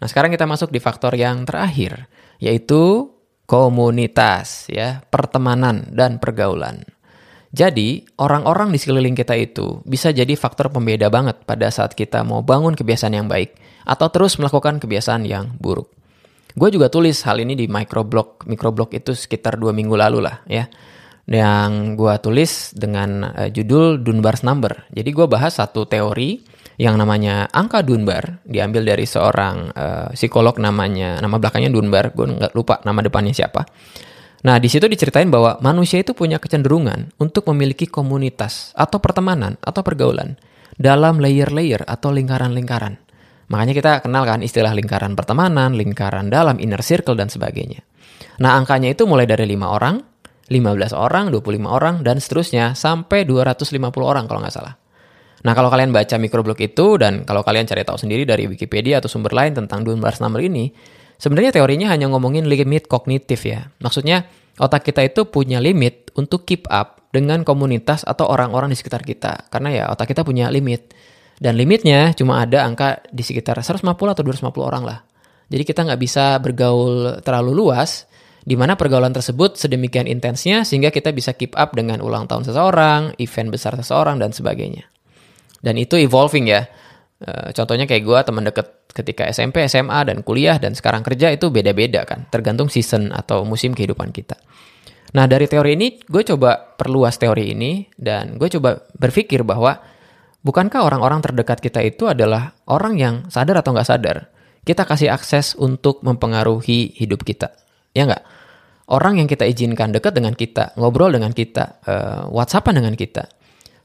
Nah 0.00 0.08
sekarang 0.08 0.32
kita 0.32 0.48
masuk 0.48 0.72
di 0.72 0.80
faktor 0.80 1.12
yang 1.12 1.44
terakhir, 1.44 2.08
yaitu 2.40 3.12
komunitas 3.44 4.66
ya, 4.72 5.04
pertemanan 5.12 5.92
dan 5.92 6.16
pergaulan. 6.16 6.88
Jadi, 7.50 8.06
orang-orang 8.22 8.70
di 8.70 8.78
sekeliling 8.78 9.18
kita 9.18 9.34
itu 9.34 9.82
bisa 9.82 10.14
jadi 10.14 10.38
faktor 10.38 10.70
pembeda 10.70 11.10
banget 11.10 11.42
pada 11.42 11.66
saat 11.66 11.98
kita 11.98 12.22
mau 12.22 12.46
bangun 12.46 12.78
kebiasaan 12.78 13.10
yang 13.10 13.26
baik 13.26 13.58
atau 13.82 14.06
terus 14.06 14.38
melakukan 14.38 14.78
kebiasaan 14.78 15.26
yang 15.26 15.58
buruk. 15.58 15.90
Gue 16.54 16.70
juga 16.70 16.86
tulis 16.86 17.18
hal 17.26 17.42
ini 17.42 17.58
di 17.58 17.66
microblog, 17.66 18.46
microblog 18.46 18.94
itu 18.94 19.18
sekitar 19.18 19.58
dua 19.58 19.74
minggu 19.74 19.98
lalu 19.98 20.22
lah 20.22 20.46
ya 20.46 20.70
yang 21.30 21.94
gue 21.94 22.14
tulis 22.18 22.74
dengan 22.74 23.22
uh, 23.22 23.46
judul 23.46 24.02
Dunbar's 24.02 24.42
Number. 24.42 24.90
Jadi 24.90 25.10
gue 25.14 25.26
bahas 25.30 25.62
satu 25.62 25.86
teori 25.86 26.42
yang 26.80 26.98
namanya 26.98 27.46
angka 27.54 27.86
Dunbar, 27.86 28.42
diambil 28.42 28.82
dari 28.82 29.06
seorang 29.06 29.70
uh, 29.70 30.08
psikolog 30.10 30.58
namanya, 30.58 31.22
nama 31.22 31.38
belakangnya 31.38 31.70
Dunbar, 31.70 32.10
gue 32.10 32.26
nggak 32.34 32.52
lupa 32.56 32.82
nama 32.82 32.98
depannya 33.04 33.30
siapa. 33.30 33.62
Nah 34.42 34.56
di 34.56 34.66
situ 34.72 34.88
diceritain 34.88 35.28
bahwa 35.28 35.60
manusia 35.60 36.00
itu 36.00 36.16
punya 36.16 36.40
kecenderungan 36.40 37.12
untuk 37.20 37.46
memiliki 37.52 37.84
komunitas 37.84 38.72
atau 38.72 38.96
pertemanan 38.96 39.60
atau 39.60 39.84
pergaulan 39.84 40.40
dalam 40.80 41.20
layer-layer 41.20 41.84
atau 41.84 42.08
lingkaran-lingkaran. 42.10 42.96
Makanya 43.52 43.74
kita 43.76 43.92
kenal 44.00 44.24
kan 44.24 44.40
istilah 44.40 44.72
lingkaran 44.72 45.12
pertemanan, 45.12 45.76
lingkaran 45.76 46.32
dalam, 46.32 46.56
inner 46.56 46.80
circle, 46.80 47.18
dan 47.18 47.28
sebagainya. 47.28 47.84
Nah 48.40 48.56
angkanya 48.56 48.96
itu 48.96 49.04
mulai 49.04 49.28
dari 49.28 49.44
lima 49.44 49.68
orang, 49.68 50.00
15 50.50 50.92
orang, 50.98 51.30
25 51.30 51.70
orang, 51.70 52.02
dan 52.02 52.18
seterusnya 52.18 52.74
sampai 52.74 53.22
250 53.22 53.78
orang 54.02 54.26
kalau 54.26 54.42
nggak 54.42 54.54
salah. 54.54 54.74
Nah 55.40 55.52
kalau 55.56 55.72
kalian 55.72 55.94
baca 55.94 56.20
microblog 56.20 56.58
itu 56.60 57.00
dan 57.00 57.24
kalau 57.24 57.40
kalian 57.40 57.64
cari 57.64 57.86
tahu 57.86 57.96
sendiri 57.96 58.28
dari 58.28 58.44
Wikipedia 58.44 59.00
atau 59.00 59.08
sumber 59.08 59.32
lain 59.32 59.56
tentang 59.56 59.86
Dunbar's 59.86 60.20
number 60.20 60.42
ini, 60.44 60.68
sebenarnya 61.16 61.56
teorinya 61.56 61.88
hanya 61.94 62.10
ngomongin 62.12 62.44
limit 62.44 62.90
kognitif 62.90 63.46
ya. 63.48 63.72
Maksudnya 63.80 64.28
otak 64.60 64.84
kita 64.84 65.00
itu 65.06 65.24
punya 65.30 65.62
limit 65.62 66.12
untuk 66.18 66.44
keep 66.44 66.68
up 66.68 67.08
dengan 67.08 67.46
komunitas 67.46 68.04
atau 68.04 68.28
orang-orang 68.28 68.74
di 68.74 68.76
sekitar 68.76 69.00
kita. 69.00 69.48
Karena 69.48 69.68
ya 69.72 69.84
otak 69.88 70.12
kita 70.12 70.26
punya 70.26 70.52
limit. 70.52 70.92
Dan 71.40 71.56
limitnya 71.56 72.12
cuma 72.12 72.44
ada 72.44 72.68
angka 72.68 73.00
di 73.08 73.24
sekitar 73.24 73.56
150 73.56 73.80
atau 74.12 74.20
250 74.20 74.60
orang 74.60 74.84
lah. 74.84 74.98
Jadi 75.48 75.62
kita 75.64 75.88
nggak 75.88 76.00
bisa 76.04 76.36
bergaul 76.36 77.24
terlalu 77.24 77.56
luas 77.56 78.04
di 78.40 78.56
mana 78.56 78.74
pergaulan 78.76 79.12
tersebut 79.12 79.60
sedemikian 79.60 80.08
intensnya 80.08 80.64
sehingga 80.64 80.88
kita 80.88 81.12
bisa 81.12 81.36
keep 81.36 81.52
up 81.56 81.76
dengan 81.76 82.00
ulang 82.00 82.24
tahun 82.24 82.48
seseorang, 82.48 83.20
event 83.20 83.48
besar 83.52 83.76
seseorang, 83.76 84.16
dan 84.16 84.32
sebagainya. 84.32 84.88
Dan 85.60 85.76
itu 85.76 86.00
evolving 86.00 86.48
ya. 86.48 86.64
Uh, 87.20 87.52
contohnya 87.52 87.84
kayak 87.84 88.00
gue 88.00 88.18
teman 88.24 88.44
deket 88.48 88.66
ketika 88.96 89.28
SMP, 89.28 89.60
SMA, 89.68 90.08
dan 90.08 90.24
kuliah, 90.24 90.56
dan 90.56 90.72
sekarang 90.72 91.04
kerja 91.04 91.28
itu 91.28 91.52
beda-beda 91.52 92.08
kan. 92.08 92.24
Tergantung 92.32 92.72
season 92.72 93.12
atau 93.12 93.44
musim 93.44 93.76
kehidupan 93.76 94.08
kita. 94.08 94.40
Nah 95.12 95.28
dari 95.28 95.44
teori 95.44 95.76
ini 95.76 96.00
gue 96.00 96.22
coba 96.22 96.56
perluas 96.56 97.18
teori 97.20 97.52
ini 97.52 97.84
dan 97.98 98.40
gue 98.40 98.48
coba 98.56 98.78
berpikir 98.94 99.42
bahwa 99.42 99.82
bukankah 100.40 100.86
orang-orang 100.86 101.20
terdekat 101.20 101.58
kita 101.58 101.82
itu 101.82 102.06
adalah 102.06 102.54
orang 102.70 102.94
yang 102.96 103.14
sadar 103.26 103.58
atau 103.58 103.74
nggak 103.74 103.90
sadar 103.90 104.16
kita 104.64 104.84
kasih 104.84 105.08
akses 105.12 105.56
untuk 105.56 106.04
mempengaruhi 106.04 106.92
hidup 106.96 107.24
kita. 107.24 107.59
Ya 107.94 108.06
nggak? 108.06 108.22
Orang 108.90 109.22
yang 109.22 109.30
kita 109.30 109.46
izinkan 109.46 109.94
dekat 109.94 110.18
dengan 110.18 110.34
kita, 110.34 110.74
ngobrol 110.74 111.14
dengan 111.14 111.30
kita, 111.30 111.78
uh, 111.86 112.22
whatsappan 112.26 112.74
dengan 112.82 112.98
kita, 112.98 113.22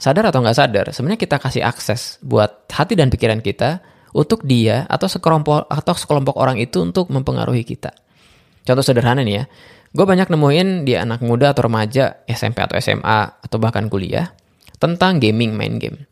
sadar 0.02 0.34
atau 0.34 0.42
nggak 0.42 0.58
sadar, 0.58 0.86
sebenarnya 0.90 1.22
kita 1.22 1.38
kasih 1.38 1.62
akses 1.62 2.18
buat 2.26 2.66
hati 2.74 2.98
dan 2.98 3.14
pikiran 3.14 3.38
kita 3.38 3.86
untuk 4.18 4.42
dia 4.42 4.90
atau 4.90 5.06
sekelompok 5.06 5.70
atau 5.70 5.94
sekelompok 5.94 6.34
orang 6.42 6.58
itu 6.58 6.82
untuk 6.82 7.14
mempengaruhi 7.14 7.62
kita. 7.62 7.94
Contoh 8.66 8.82
sederhana 8.82 9.22
nih 9.22 9.36
ya, 9.38 9.44
gue 9.94 10.06
banyak 10.10 10.26
nemuin 10.26 10.90
di 10.90 10.98
anak 10.98 11.22
muda 11.22 11.54
atau 11.54 11.70
remaja 11.70 12.26
SMP 12.26 12.66
atau 12.66 12.74
SMA 12.82 13.46
atau 13.46 13.58
bahkan 13.62 13.86
kuliah 13.86 14.34
tentang 14.82 15.22
gaming 15.22 15.54
main 15.54 15.78
game. 15.78 16.10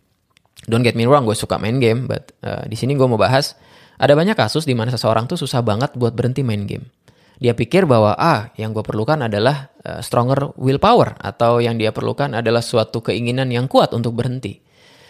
Don't 0.70 0.86
get 0.86 0.94
me 0.94 1.10
wrong, 1.10 1.26
gue 1.26 1.34
suka 1.34 1.58
main 1.58 1.82
game, 1.82 2.06
but 2.06 2.30
uh, 2.46 2.62
di 2.70 2.78
sini 2.78 2.94
gue 2.94 3.10
mau 3.10 3.18
bahas 3.18 3.58
ada 3.98 4.14
banyak 4.14 4.38
kasus 4.38 4.70
di 4.70 4.78
mana 4.78 4.94
seseorang 4.94 5.26
tuh 5.26 5.42
susah 5.42 5.66
banget 5.66 5.98
buat 5.98 6.14
berhenti 6.14 6.46
main 6.46 6.70
game 6.70 6.86
dia 7.42 7.54
pikir 7.58 7.90
bahwa 7.90 8.14
ah 8.18 8.54
yang 8.58 8.74
gue 8.74 8.86
perlukan 8.86 9.18
adalah 9.26 9.74
uh, 9.86 10.02
stronger 10.02 10.54
willpower 10.58 11.18
atau 11.18 11.62
yang 11.62 11.78
dia 11.78 11.90
perlukan 11.90 12.34
adalah 12.34 12.62
suatu 12.62 13.02
keinginan 13.02 13.50
yang 13.50 13.66
kuat 13.70 13.94
untuk 13.94 14.18
berhenti. 14.18 14.62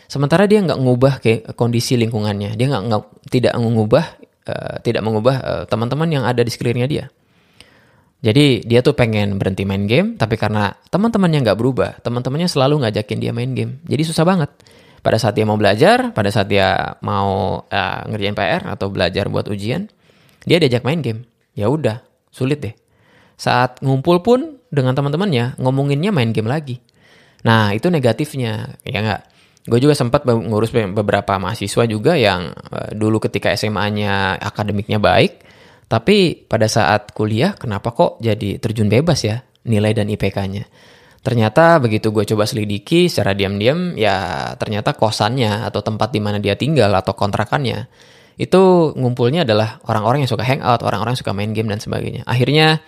Sementara 0.08 0.46
dia 0.46 0.62
nggak 0.62 0.80
ngubah 0.80 1.14
ke 1.24 1.32
kondisi 1.58 1.98
lingkungannya, 1.98 2.54
dia 2.54 2.68
nggak 2.70 3.28
tidak 3.34 3.54
mengubah 3.58 4.06
uh, 4.48 4.76
tidak 4.84 5.02
mengubah 5.04 5.36
uh, 5.42 5.64
teman-teman 5.68 6.10
yang 6.12 6.24
ada 6.28 6.44
di 6.44 6.52
sekelilingnya 6.52 6.90
dia. 6.90 7.06
Jadi 8.24 8.64
dia 8.64 8.80
tuh 8.80 8.96
pengen 8.96 9.36
berhenti 9.36 9.68
main 9.68 9.84
game, 9.84 10.16
tapi 10.16 10.40
karena 10.40 10.72
teman-temannya 10.88 11.44
nggak 11.44 11.60
berubah, 11.60 12.00
teman-temannya 12.00 12.48
selalu 12.48 12.88
ngajakin 12.88 13.20
dia 13.20 13.36
main 13.36 13.52
game. 13.52 13.84
Jadi 13.84 14.04
susah 14.08 14.24
banget. 14.24 14.48
Pada 15.04 15.20
saat 15.20 15.36
dia 15.36 15.44
mau 15.44 15.60
belajar, 15.60 16.16
pada 16.16 16.32
saat 16.32 16.48
dia 16.48 16.96
mau 17.04 17.60
uh, 17.68 18.02
ngerjain 18.08 18.32
PR 18.32 18.64
atau 18.72 18.88
belajar 18.88 19.28
buat 19.28 19.52
ujian, 19.52 19.92
dia 20.48 20.56
diajak 20.64 20.88
main 20.88 21.04
game. 21.04 21.28
Ya 21.52 21.68
udah, 21.68 22.00
Sulit 22.34 22.58
deh. 22.58 22.74
Saat 23.38 23.86
ngumpul 23.86 24.26
pun 24.26 24.58
dengan 24.74 24.98
teman-temannya 24.98 25.62
ngomonginnya 25.62 26.10
main 26.10 26.34
game 26.34 26.50
lagi. 26.50 26.82
Nah 27.46 27.70
itu 27.78 27.94
negatifnya, 27.94 28.74
ya 28.82 29.00
nggak? 29.06 29.22
Gue 29.70 29.80
juga 29.80 29.96
sempat 29.96 30.26
ngurus 30.28 30.74
beberapa 30.74 31.40
mahasiswa 31.40 31.86
juga 31.88 32.18
yang 32.18 32.52
uh, 32.52 32.92
dulu 32.92 33.22
ketika 33.22 33.54
SMA-nya 33.54 34.36
akademiknya 34.42 35.00
baik, 35.00 35.46
tapi 35.88 36.36
pada 36.50 36.68
saat 36.68 37.14
kuliah 37.16 37.56
kenapa 37.56 37.94
kok 37.96 38.20
jadi 38.20 38.60
terjun 38.60 38.90
bebas 38.90 39.24
ya 39.24 39.46
nilai 39.70 39.96
dan 39.96 40.12
IPK-nya. 40.12 40.68
Ternyata 41.24 41.80
begitu 41.80 42.12
gue 42.12 42.28
coba 42.28 42.44
selidiki 42.44 43.08
secara 43.08 43.32
diam-diam, 43.32 43.96
ya 43.96 44.52
ternyata 44.60 44.92
kosannya 44.92 45.64
atau 45.64 45.80
tempat 45.80 46.12
di 46.12 46.20
mana 46.20 46.44
dia 46.44 46.60
tinggal 46.60 46.92
atau 46.92 47.16
kontrakannya 47.16 47.88
itu 48.38 48.94
ngumpulnya 48.98 49.46
adalah 49.46 49.78
orang-orang 49.86 50.26
yang 50.26 50.32
suka 50.32 50.42
hangout, 50.42 50.82
orang-orang 50.82 51.14
yang 51.14 51.22
suka 51.22 51.34
main 51.36 51.52
game 51.54 51.70
dan 51.70 51.78
sebagainya. 51.78 52.26
Akhirnya 52.26 52.82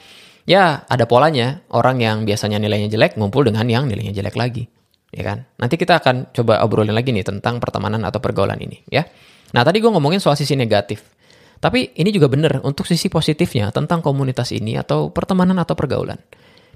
ya 0.50 0.86
ada 0.90 1.06
polanya, 1.06 1.62
orang 1.70 2.02
yang 2.02 2.26
biasanya 2.26 2.58
nilainya 2.58 2.90
jelek 2.90 3.18
ngumpul 3.18 3.46
dengan 3.46 3.66
yang 3.70 3.86
nilainya 3.86 4.14
jelek 4.14 4.36
lagi. 4.38 4.66
Ya 5.14 5.24
kan? 5.24 5.46
Nanti 5.62 5.78
kita 5.78 6.02
akan 6.02 6.34
coba 6.34 6.60
obrolin 6.66 6.92
lagi 6.92 7.14
nih 7.14 7.24
tentang 7.24 7.62
pertemanan 7.62 8.04
atau 8.04 8.20
pergaulan 8.20 8.58
ini 8.60 8.82
ya. 8.90 9.06
Nah, 9.54 9.64
tadi 9.64 9.80
gue 9.80 9.88
ngomongin 9.88 10.20
soal 10.20 10.36
sisi 10.36 10.58
negatif. 10.58 11.06
Tapi 11.62 11.96
ini 11.96 12.12
juga 12.12 12.28
benar 12.28 12.60
untuk 12.68 12.84
sisi 12.84 13.08
positifnya 13.08 13.72
tentang 13.72 14.04
komunitas 14.04 14.52
ini 14.52 14.76
atau 14.76 15.14
pertemanan 15.14 15.56
atau 15.62 15.74
pergaulan. 15.78 16.20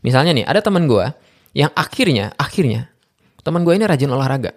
Misalnya 0.05 0.31
nih, 0.31 0.45
ada 0.47 0.63
teman 0.63 0.87
gue 0.87 1.03
yang 1.51 1.67
akhirnya, 1.75 2.31
akhirnya, 2.39 2.87
teman 3.43 3.67
gue 3.67 3.75
ini 3.75 3.83
rajin 3.83 4.07
olahraga. 4.07 4.55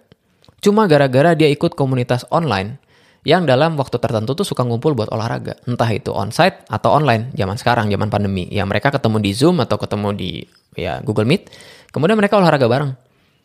Cuma 0.63 0.87
gara-gara 0.87 1.35
dia 1.35 1.51
ikut 1.51 1.75
komunitas 1.75 2.23
online 2.31 2.79
yang 3.23 3.47
dalam 3.47 3.79
waktu 3.79 4.03
tertentu 4.03 4.35
tuh 4.35 4.43
suka 4.43 4.67
ngumpul 4.67 4.99
buat 4.99 5.07
olahraga. 5.15 5.55
Entah 5.71 5.87
itu 5.95 6.11
onsite 6.11 6.67
atau 6.67 6.91
online 6.91 7.31
zaman 7.39 7.55
sekarang, 7.55 7.87
zaman 7.87 8.11
pandemi. 8.11 8.51
Ya 8.51 8.67
mereka 8.67 8.91
ketemu 8.91 9.23
di 9.23 9.31
Zoom 9.31 9.63
atau 9.63 9.79
ketemu 9.79 10.11
di 10.11 10.31
ya 10.75 10.99
Google 11.07 11.31
Meet. 11.31 11.55
Kemudian 11.95 12.19
mereka 12.19 12.43
olahraga 12.43 12.67
bareng. 12.67 12.93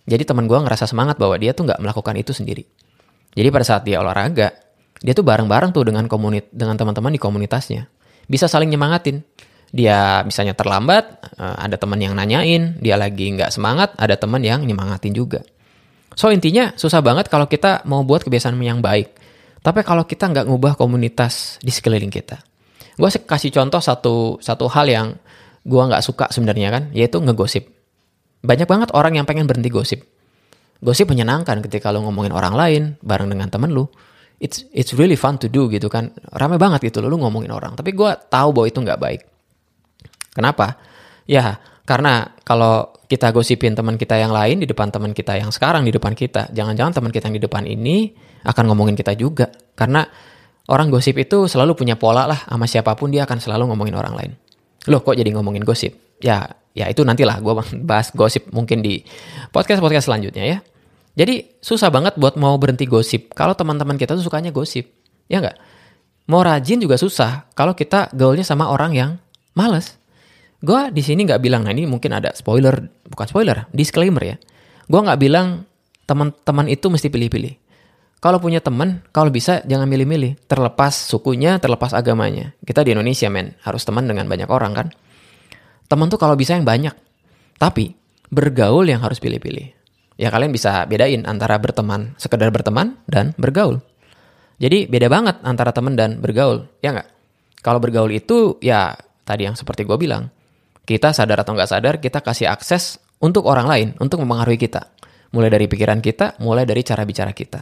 Jadi 0.09 0.23
teman 0.25 0.49
gue 0.49 0.57
ngerasa 0.57 0.89
semangat 0.89 1.21
bahwa 1.21 1.37
dia 1.37 1.53
tuh 1.53 1.69
nggak 1.69 1.77
melakukan 1.77 2.15
itu 2.17 2.33
sendiri. 2.33 2.65
Jadi 3.37 3.47
pada 3.53 3.65
saat 3.67 3.85
dia 3.85 4.01
olahraga, 4.01 4.49
dia 4.97 5.13
tuh 5.13 5.21
bareng-bareng 5.21 5.69
tuh 5.75 5.85
dengan 5.85 6.09
komunit 6.09 6.49
dengan 6.49 6.73
teman-teman 6.73 7.13
di 7.13 7.21
komunitasnya. 7.21 7.85
Bisa 8.25 8.49
saling 8.49 8.73
nyemangatin. 8.73 9.21
Dia 9.67 10.23
misalnya 10.23 10.55
terlambat, 10.55 11.21
eh, 11.37 11.55
ada 11.59 11.75
teman 11.75 11.99
yang 11.99 12.15
nanyain, 12.15 12.79
dia 12.79 12.95
lagi 12.95 13.35
nggak 13.35 13.51
semangat, 13.51 13.93
ada 13.99 14.15
teman 14.15 14.39
yang 14.41 14.63
nyemangatin 14.63 15.11
juga. 15.11 15.43
So 16.17 16.33
intinya 16.33 16.73
susah 16.73 17.03
banget 17.03 17.29
kalau 17.29 17.45
kita 17.45 17.85
mau 17.85 18.01
buat 18.01 18.25
kebiasaan 18.25 18.57
yang 18.63 18.81
baik 18.81 19.16
tapi 19.67 19.83
kalau 19.83 20.07
kita 20.07 20.31
nggak 20.31 20.47
ngubah 20.47 20.79
komunitas 20.79 21.59
di 21.59 21.75
sekeliling 21.75 22.07
kita. 22.07 22.39
Gue 22.95 23.11
kasih 23.11 23.51
contoh 23.51 23.83
satu 23.83 24.39
satu 24.39 24.71
hal 24.71 24.87
yang 24.87 25.07
gue 25.67 25.83
nggak 25.83 25.99
suka 25.99 26.31
sebenarnya 26.31 26.71
kan, 26.71 26.83
yaitu 26.95 27.19
ngegosip. 27.19 27.67
Banyak 28.47 28.63
banget 28.63 28.89
orang 28.95 29.19
yang 29.19 29.27
pengen 29.27 29.43
berhenti 29.43 29.67
gosip. 29.67 30.07
Gosip 30.79 31.11
menyenangkan 31.11 31.59
ketika 31.59 31.91
lo 31.91 31.99
ngomongin 31.99 32.31
orang 32.31 32.55
lain 32.55 32.81
bareng 33.03 33.27
dengan 33.27 33.51
temen 33.51 33.75
lu. 33.75 33.91
It's 34.39 34.63
it's 34.71 34.95
really 34.95 35.19
fun 35.19 35.35
to 35.43 35.51
do 35.51 35.67
gitu 35.67 35.91
kan. 35.91 36.15
Rame 36.31 36.55
banget 36.55 36.87
gitu 36.87 37.03
lo, 37.03 37.11
lo 37.11 37.19
ngomongin 37.19 37.51
orang. 37.51 37.75
Tapi 37.75 37.91
gue 37.91 38.11
tahu 38.31 38.55
bahwa 38.55 38.71
itu 38.71 38.79
nggak 38.79 38.99
baik. 39.03 39.21
Kenapa? 40.31 40.79
Ya 41.27 41.59
karena 41.87 42.35
kalau 42.43 42.91
kita 43.07 43.31
gosipin 43.31 43.71
teman 43.71 43.95
kita 43.95 44.19
yang 44.19 44.35
lain 44.35 44.59
di 44.59 44.67
depan 44.67 44.91
teman 44.91 45.15
kita 45.15 45.39
yang 45.39 45.55
sekarang 45.55 45.87
di 45.87 45.95
depan 45.95 46.11
kita, 46.11 46.51
jangan-jangan 46.51 46.99
teman 46.99 47.11
kita 47.15 47.31
yang 47.31 47.37
di 47.39 47.43
depan 47.47 47.63
ini 47.63 48.11
akan 48.43 48.63
ngomongin 48.67 48.99
kita 48.99 49.15
juga. 49.15 49.47
Karena 49.71 50.03
orang 50.67 50.91
gosip 50.91 51.15
itu 51.15 51.47
selalu 51.47 51.79
punya 51.79 51.95
pola 51.95 52.27
lah 52.27 52.43
sama 52.43 52.67
siapa 52.67 52.91
pun 52.99 53.07
dia 53.07 53.23
akan 53.23 53.39
selalu 53.39 53.71
ngomongin 53.71 53.95
orang 53.95 54.13
lain. 54.19 54.31
Loh 54.91 54.99
kok 54.99 55.15
jadi 55.15 55.31
ngomongin 55.31 55.63
gosip? 55.63 55.95
Ya, 56.19 56.59
ya 56.75 56.91
itu 56.91 57.07
nantilah 57.07 57.39
gue 57.39 57.53
bahas 57.89 58.11
gosip 58.11 58.51
mungkin 58.51 58.83
di 58.83 59.07
podcast-podcast 59.55 60.11
selanjutnya 60.11 60.43
ya. 60.43 60.57
Jadi 61.15 61.63
susah 61.63 61.87
banget 61.87 62.19
buat 62.19 62.35
mau 62.35 62.59
berhenti 62.59 62.83
gosip 62.83 63.31
kalau 63.31 63.55
teman-teman 63.55 63.95
kita 63.95 64.11
tuh 64.11 64.27
sukanya 64.27 64.51
gosip. 64.51 64.91
Ya 65.31 65.39
nggak? 65.39 65.55
Mau 66.27 66.43
rajin 66.43 66.83
juga 66.83 66.99
susah 66.99 67.47
kalau 67.55 67.71
kita 67.71 68.11
gaulnya 68.11 68.43
sama 68.43 68.67
orang 68.67 68.91
yang 68.91 69.11
males. 69.55 69.95
Gue 70.57 70.89
di 70.89 71.05
sini 71.05 71.25
nggak 71.25 71.41
bilang, 71.41 71.65
nah 71.65 71.73
ini 71.73 71.85
mungkin 71.85 72.17
ada 72.17 72.33
spoiler, 72.33 72.89
bukan 73.05 73.27
spoiler, 73.29 73.69
disclaimer 73.69 74.23
ya. 74.23 74.35
Gue 74.89 75.01
nggak 75.05 75.19
bilang 75.21 75.69
teman-teman 76.09 76.65
itu 76.71 76.89
mesti 76.89 77.13
pilih-pilih. 77.13 77.53
Kalau 78.17 78.41
punya 78.41 78.57
teman, 78.57 79.05
kalau 79.13 79.29
bisa 79.29 79.61
jangan 79.69 79.85
milih-milih. 79.85 80.49
Terlepas 80.49 80.97
sukunya, 80.97 81.61
terlepas 81.61 81.93
agamanya. 81.93 82.57
Kita 82.65 82.81
di 82.81 82.97
Indonesia, 82.97 83.29
men. 83.29 83.53
Harus 83.61 83.85
teman 83.85 84.09
dengan 84.09 84.25
banyak 84.25 84.49
orang, 84.49 84.73
kan? 84.73 84.87
Teman 85.85 86.09
tuh 86.09 86.17
kalau 86.17 86.33
bisa 86.33 86.57
yang 86.57 86.65
banyak. 86.65 86.97
Tapi, 87.61 87.93
bergaul 88.33 88.89
yang 88.89 89.05
harus 89.05 89.21
pilih-pilih. 89.21 89.69
Ya 90.17 90.33
kalian 90.33 90.49
bisa 90.49 90.81
bedain 90.89 91.29
antara 91.29 91.61
berteman, 91.61 92.17
sekedar 92.17 92.49
berteman, 92.49 92.97
dan 93.05 93.37
bergaul. 93.37 93.85
Jadi 94.57 94.89
beda 94.89 95.13
banget 95.13 95.37
antara 95.45 95.69
teman 95.69 95.93
dan 95.93 96.17
bergaul, 96.17 96.65
ya 96.81 96.97
nggak? 96.97 97.09
Kalau 97.61 97.77
bergaul 97.77 98.09
itu, 98.09 98.57
ya 98.65 98.97
tadi 99.21 99.45
yang 99.45 99.53
seperti 99.53 99.85
gue 99.85 99.93
bilang. 99.93 100.33
Kita 100.87 101.11
sadar 101.11 101.43
atau 101.43 101.51
nggak 101.51 101.67
sadar, 101.67 101.99
kita 101.99 102.23
kasih 102.23 102.47
akses 102.47 102.95
untuk 103.19 103.43
orang 103.43 103.67
lain, 103.67 103.87
untuk 103.99 104.23
mempengaruhi 104.23 104.55
kita. 104.55 104.95
Mulai 105.35 105.51
dari 105.51 105.67
pikiran 105.67 105.99
kita, 105.99 106.39
mulai 106.39 106.63
dari 106.63 106.79
cara 106.87 107.03
bicara 107.03 107.35
kita. 107.35 107.59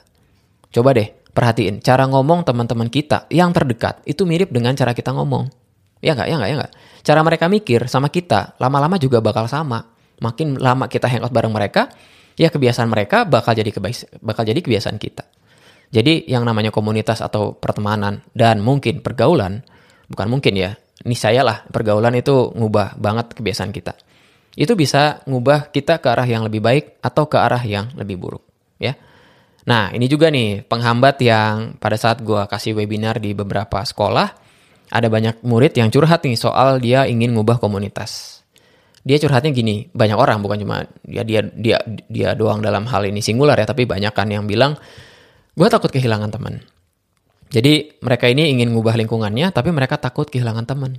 Coba 0.69 0.93
deh, 0.93 1.09
perhatiin 1.09 1.81
cara 1.81 2.05
ngomong 2.05 2.45
teman-teman 2.45 2.85
kita 2.85 3.25
yang 3.33 3.49
terdekat 3.49 4.05
itu 4.05 4.29
mirip 4.29 4.53
dengan 4.53 4.77
cara 4.77 4.93
kita 4.93 5.09
ngomong. 5.09 5.49
Ya 6.05 6.13
nggak, 6.13 6.27
ya 6.29 6.35
nggak, 6.37 6.49
ya 6.53 6.55
nggak. 6.61 6.73
Cara 7.01 7.19
mereka 7.25 7.45
mikir 7.49 7.89
sama 7.89 8.13
kita 8.13 8.61
lama-lama 8.61 9.01
juga 9.01 9.17
bakal 9.25 9.49
sama. 9.49 9.81
Makin 10.21 10.61
lama 10.61 10.85
kita 10.85 11.09
hangout 11.09 11.33
bareng 11.33 11.49
mereka, 11.49 11.89
ya 12.37 12.53
kebiasaan 12.53 12.85
mereka 12.85 13.25
bakal 13.25 13.57
jadi 13.57 13.73
bakal 14.21 14.45
jadi 14.45 14.61
kebiasaan 14.61 15.01
kita. 15.01 15.25
Jadi 15.89 16.29
yang 16.29 16.45
namanya 16.45 16.69
komunitas 16.69 17.25
atau 17.25 17.57
pertemanan 17.57 18.21
dan 18.37 18.61
mungkin 18.61 19.01
pergaulan, 19.01 19.65
bukan 20.13 20.27
mungkin 20.29 20.53
ya, 20.53 20.77
ini 21.05 21.15
saya 21.15 21.45
lah 21.45 21.63
pergaulan 21.69 22.17
itu 22.17 22.51
ngubah 22.57 22.97
banget 22.97 23.37
kebiasaan 23.37 23.69
kita. 23.69 23.93
Itu 24.57 24.73
bisa 24.73 25.21
ngubah 25.29 25.69
kita 25.69 26.01
ke 26.01 26.07
arah 26.09 26.25
yang 26.25 26.47
lebih 26.47 26.63
baik 26.63 26.97
atau 27.03 27.29
ke 27.29 27.37
arah 27.37 27.61
yang 27.61 27.93
lebih 27.93 28.17
buruk, 28.17 28.43
ya. 28.81 28.95
Nah, 29.65 29.91
ini 29.91 30.05
juga 30.05 30.29
nih 30.29 30.61
penghambat 30.65 31.15
yang 31.25 31.53
pada 31.81 31.97
saat 31.97 32.21
gue 32.21 32.39
kasih 32.45 32.77
webinar 32.77 33.17
di 33.17 33.33
beberapa 33.33 33.81
sekolah, 33.81 34.27
ada 34.93 35.07
banyak 35.09 35.41
murid 35.41 35.73
yang 35.73 35.89
curhat 35.89 36.21
nih 36.23 36.37
soal 36.37 36.77
dia 36.77 37.09
ingin 37.09 37.33
ngubah 37.33 37.57
komunitas. 37.57 38.41
Dia 39.05 39.21
curhatnya 39.21 39.53
gini, 39.53 39.89
banyak 39.93 40.17
orang 40.17 40.41
bukan 40.41 40.57
cuma 40.65 40.77
dia 41.05 41.21
dia 41.21 41.41
dia 41.45 41.77
dia 42.09 42.29
doang 42.33 42.61
dalam 42.61 42.89
hal 42.89 43.05
ini 43.05 43.21
singular 43.21 43.57
ya, 43.57 43.69
tapi 43.69 43.85
banyak 43.85 44.13
kan 44.13 44.29
yang 44.29 44.45
bilang 44.45 44.77
gue 45.53 45.67
takut 45.69 45.89
kehilangan 45.89 46.29
teman. 46.29 46.61
Jadi 47.53 48.01
mereka 48.01 48.25
ini 48.25 48.51
ingin 48.51 48.73
ngubah 48.73 48.97
lingkungannya, 48.97 49.53
tapi 49.53 49.69
mereka 49.69 50.01
takut 50.01 50.25
kehilangan 50.27 50.65
teman. 50.65 50.97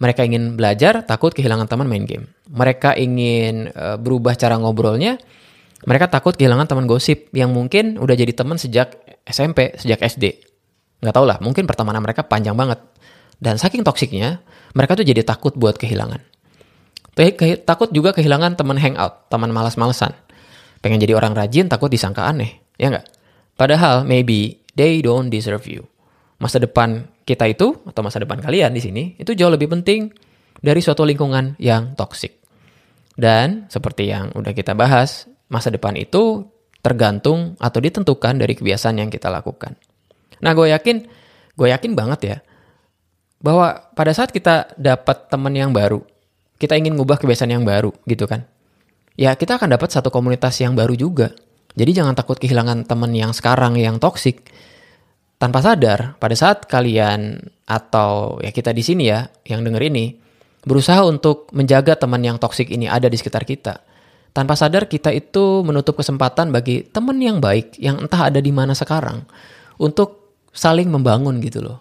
Mereka 0.00 0.26
ingin 0.26 0.58
belajar, 0.58 1.06
takut 1.06 1.30
kehilangan 1.30 1.70
teman 1.70 1.86
main 1.86 2.02
game. 2.02 2.26
Mereka 2.50 2.98
ingin 2.98 3.70
uh, 3.70 3.94
berubah 4.00 4.34
cara 4.34 4.58
ngobrolnya, 4.58 5.20
mereka 5.84 6.08
takut 6.08 6.34
kehilangan 6.34 6.66
teman 6.66 6.88
gosip 6.88 7.30
yang 7.36 7.52
mungkin 7.52 8.00
udah 8.00 8.16
jadi 8.16 8.32
teman 8.32 8.56
sejak 8.56 8.96
SMP, 9.28 9.76
sejak 9.76 10.00
SD. 10.00 10.40
Nggak 11.04 11.14
tau 11.14 11.28
lah, 11.28 11.38
mungkin 11.44 11.68
pertemanan 11.68 12.00
mereka 12.00 12.24
panjang 12.24 12.56
banget. 12.56 12.80
Dan 13.36 13.60
saking 13.60 13.84
toksiknya, 13.84 14.40
mereka 14.72 14.96
tuh 14.96 15.04
jadi 15.04 15.20
takut 15.20 15.52
buat 15.52 15.76
kehilangan. 15.76 16.24
Takut 17.68 17.92
juga 17.94 18.10
kehilangan 18.16 18.56
teman 18.58 18.80
hangout, 18.80 19.28
teman 19.30 19.52
malas-malesan. 19.52 20.16
Pengen 20.80 20.98
jadi 20.98 21.14
orang 21.14 21.36
rajin, 21.36 21.68
takut 21.70 21.92
disangka 21.92 22.26
aneh. 22.26 22.64
Ya 22.80 22.90
nggak? 22.90 23.06
Padahal 23.54 24.02
maybe 24.02 24.63
they 24.74 25.00
don't 25.02 25.30
deserve 25.30 25.64
you. 25.66 25.86
Masa 26.38 26.60
depan 26.60 27.08
kita 27.24 27.48
itu, 27.48 27.78
atau 27.88 28.02
masa 28.04 28.20
depan 28.20 28.42
kalian 28.42 28.74
di 28.74 28.82
sini, 28.82 29.02
itu 29.16 29.32
jauh 29.32 29.50
lebih 29.50 29.70
penting 29.70 30.12
dari 30.60 30.82
suatu 30.84 31.06
lingkungan 31.06 31.56
yang 31.56 31.96
toksik. 31.96 32.36
Dan 33.14 33.70
seperti 33.70 34.10
yang 34.10 34.34
udah 34.34 34.52
kita 34.52 34.74
bahas, 34.74 35.30
masa 35.46 35.70
depan 35.70 35.94
itu 35.94 36.44
tergantung 36.84 37.56
atau 37.56 37.80
ditentukan 37.80 38.36
dari 38.36 38.52
kebiasaan 38.52 39.00
yang 39.00 39.08
kita 39.08 39.32
lakukan. 39.32 39.78
Nah, 40.44 40.52
gue 40.52 40.68
yakin, 40.68 40.96
gue 41.56 41.68
yakin 41.70 41.96
banget 41.96 42.20
ya, 42.26 42.36
bahwa 43.40 43.88
pada 43.96 44.12
saat 44.12 44.34
kita 44.34 44.76
dapat 44.76 45.32
teman 45.32 45.54
yang 45.56 45.72
baru, 45.72 46.04
kita 46.60 46.76
ingin 46.76 46.98
ngubah 46.98 47.16
kebiasaan 47.22 47.54
yang 47.54 47.64
baru 47.64 47.94
gitu 48.04 48.28
kan. 48.28 48.44
Ya, 49.14 49.32
kita 49.38 49.56
akan 49.56 49.78
dapat 49.78 49.94
satu 49.94 50.10
komunitas 50.10 50.58
yang 50.58 50.74
baru 50.74 50.98
juga. 50.98 51.32
Jadi 51.74 51.90
jangan 51.90 52.14
takut 52.14 52.38
kehilangan 52.38 52.86
teman 52.86 53.10
yang 53.14 53.34
sekarang 53.34 53.74
yang 53.78 53.98
toksik. 53.98 54.50
Tanpa 55.34 55.60
sadar, 55.60 56.14
pada 56.22 56.32
saat 56.38 56.70
kalian 56.70 57.42
atau 57.66 58.38
ya 58.38 58.54
kita 58.54 58.70
di 58.70 58.80
sini 58.86 59.10
ya, 59.10 59.26
yang 59.44 59.66
denger 59.66 59.82
ini, 59.90 60.14
berusaha 60.62 61.02
untuk 61.04 61.50
menjaga 61.50 61.98
teman 61.98 62.22
yang 62.22 62.38
toksik 62.38 62.70
ini 62.70 62.86
ada 62.86 63.10
di 63.10 63.18
sekitar 63.18 63.42
kita 63.42 63.94
tanpa 64.34 64.58
sadar 64.58 64.90
kita 64.90 65.14
itu 65.14 65.62
menutup 65.62 65.94
kesempatan 66.02 66.50
bagi 66.50 66.82
teman 66.90 67.16
yang 67.22 67.38
baik 67.38 67.78
yang 67.78 68.02
entah 68.02 68.28
ada 68.28 68.42
di 68.42 68.50
mana 68.50 68.74
sekarang 68.74 69.22
untuk 69.78 70.42
saling 70.50 70.90
membangun 70.90 71.38
gitu 71.38 71.62
loh. 71.62 71.78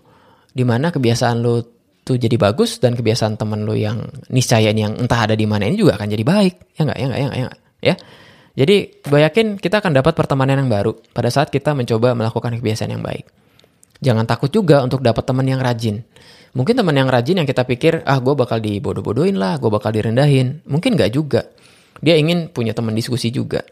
Di 0.54 0.62
mana 0.62 0.94
kebiasaan 0.94 1.42
lo 1.42 1.66
tuh 2.06 2.22
jadi 2.22 2.38
bagus 2.38 2.78
dan 2.78 2.94
kebiasaan 2.94 3.42
teman 3.42 3.66
lo 3.66 3.74
yang 3.74 4.06
niscaya 4.30 4.70
yang 4.70 4.94
entah 5.02 5.26
ada 5.26 5.34
di 5.34 5.50
mana 5.50 5.66
ini 5.66 5.82
juga 5.82 5.98
akan 5.98 6.08
jadi 6.14 6.22
baik. 6.22 6.78
Ya 6.78 6.82
nggak, 6.86 6.98
ya 7.02 7.06
nggak, 7.10 7.20
ya 7.20 7.26
nggak, 7.26 7.42
ya 7.42 7.50
Ya. 7.84 7.96
Jadi 8.54 9.02
gue 9.02 9.20
yakin 9.20 9.58
kita 9.58 9.82
akan 9.82 9.98
dapat 9.98 10.14
pertemanan 10.14 10.62
yang 10.62 10.70
baru 10.70 10.94
pada 11.14 11.34
saat 11.34 11.50
kita 11.50 11.74
mencoba 11.74 12.14
melakukan 12.14 12.54
kebiasaan 12.62 12.94
yang 12.94 13.02
baik. 13.02 13.26
Jangan 14.04 14.30
takut 14.30 14.54
juga 14.54 14.84
untuk 14.86 15.02
dapat 15.02 15.26
teman 15.26 15.48
yang 15.48 15.64
rajin. 15.64 16.06
Mungkin 16.54 16.78
teman 16.78 16.94
yang 16.94 17.10
rajin 17.10 17.42
yang 17.42 17.50
kita 17.50 17.66
pikir, 17.66 18.06
ah 18.06 18.22
gue 18.22 18.36
bakal 18.38 18.62
dibodoh-bodohin 18.62 19.42
lah, 19.42 19.58
gue 19.58 19.74
bakal 19.74 19.90
direndahin. 19.90 20.62
Mungkin 20.70 20.94
nggak 20.94 21.12
juga 21.18 21.50
dia 22.04 22.20
ingin 22.20 22.52
punya 22.52 22.76
teman 22.76 22.92
diskusi 22.92 23.32
juga. 23.32 23.64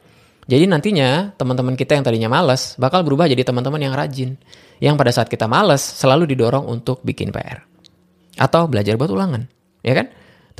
Jadi 0.47 0.65
nantinya 0.65 1.35
teman-teman 1.35 1.75
kita 1.75 1.99
yang 1.99 2.03
tadinya 2.07 2.29
malas 2.31 2.79
bakal 2.79 3.03
berubah 3.03 3.27
jadi 3.27 3.43
teman-teman 3.43 3.81
yang 3.83 3.93
rajin. 3.93 4.39
Yang 4.81 4.95
pada 4.97 5.11
saat 5.13 5.27
kita 5.29 5.45
malas 5.45 5.83
selalu 5.83 6.31
didorong 6.33 6.65
untuk 6.65 7.03
bikin 7.05 7.29
PR. 7.29 7.61
Atau 8.39 8.65
belajar 8.71 8.97
buat 8.97 9.11
ulangan. 9.11 9.45
Ya 9.85 9.93
kan? 9.99 10.09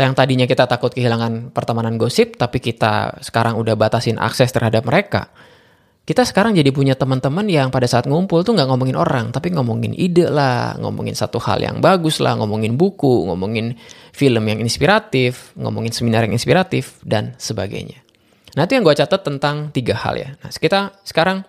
Yang 0.02 0.18
tadinya 0.18 0.50
kita 0.50 0.66
takut 0.66 0.90
kehilangan 0.90 1.54
pertemanan 1.54 2.02
gosip, 2.02 2.34
tapi 2.34 2.58
kita 2.58 3.22
sekarang 3.22 3.54
udah 3.62 3.78
batasin 3.78 4.18
akses 4.18 4.50
terhadap 4.50 4.82
mereka. 4.90 5.30
Kita 6.02 6.26
sekarang 6.26 6.58
jadi 6.58 6.74
punya 6.74 6.98
teman-teman 6.98 7.46
yang 7.46 7.70
pada 7.70 7.86
saat 7.86 8.10
ngumpul 8.10 8.42
tuh 8.42 8.58
nggak 8.58 8.66
ngomongin 8.66 8.98
orang, 8.98 9.30
tapi 9.30 9.54
ngomongin 9.54 9.94
ide 9.94 10.26
lah, 10.26 10.74
ngomongin 10.82 11.14
satu 11.14 11.38
hal 11.38 11.62
yang 11.62 11.78
bagus 11.78 12.18
lah, 12.18 12.34
ngomongin 12.42 12.74
buku, 12.74 13.30
ngomongin 13.30 13.78
film 14.10 14.44
yang 14.50 14.58
inspiratif, 14.58 15.54
ngomongin 15.54 15.94
seminar 15.94 16.26
yang 16.26 16.34
inspiratif, 16.34 16.98
dan 17.06 17.38
sebagainya. 17.38 18.02
Nah 18.58 18.66
itu 18.66 18.74
yang 18.74 18.84
gue 18.84 18.98
catat 18.98 19.22
tentang 19.22 19.70
tiga 19.70 19.94
hal 19.94 20.18
ya. 20.18 20.34
Nah 20.42 20.50
kita 20.50 20.98
sekarang 21.06 21.46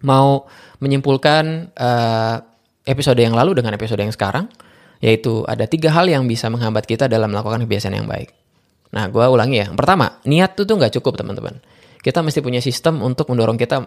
mau 0.00 0.48
menyimpulkan 0.80 1.76
uh, 1.76 2.36
episode 2.88 3.20
yang 3.20 3.36
lalu 3.36 3.60
dengan 3.60 3.76
episode 3.76 4.00
yang 4.00 4.10
sekarang, 4.10 4.48
yaitu 5.02 5.42
ada 5.50 5.66
tiga 5.66 5.90
hal 5.90 6.06
yang 6.06 6.30
bisa 6.30 6.46
menghambat 6.46 6.86
kita 6.86 7.10
dalam 7.10 7.34
melakukan 7.34 7.66
kebiasaan 7.66 7.98
yang 7.98 8.06
baik. 8.06 8.30
Nah 8.94 9.10
gue 9.10 9.24
ulangi 9.26 9.66
ya. 9.66 9.68
Pertama, 9.74 10.22
niat 10.22 10.54
itu 10.54 10.62
tuh 10.62 10.78
nggak 10.78 10.94
cukup 11.02 11.18
teman-teman. 11.18 11.58
Kita 11.98 12.22
mesti 12.22 12.38
punya 12.38 12.62
sistem 12.62 13.02
untuk 13.02 13.26
mendorong 13.28 13.58
kita 13.58 13.82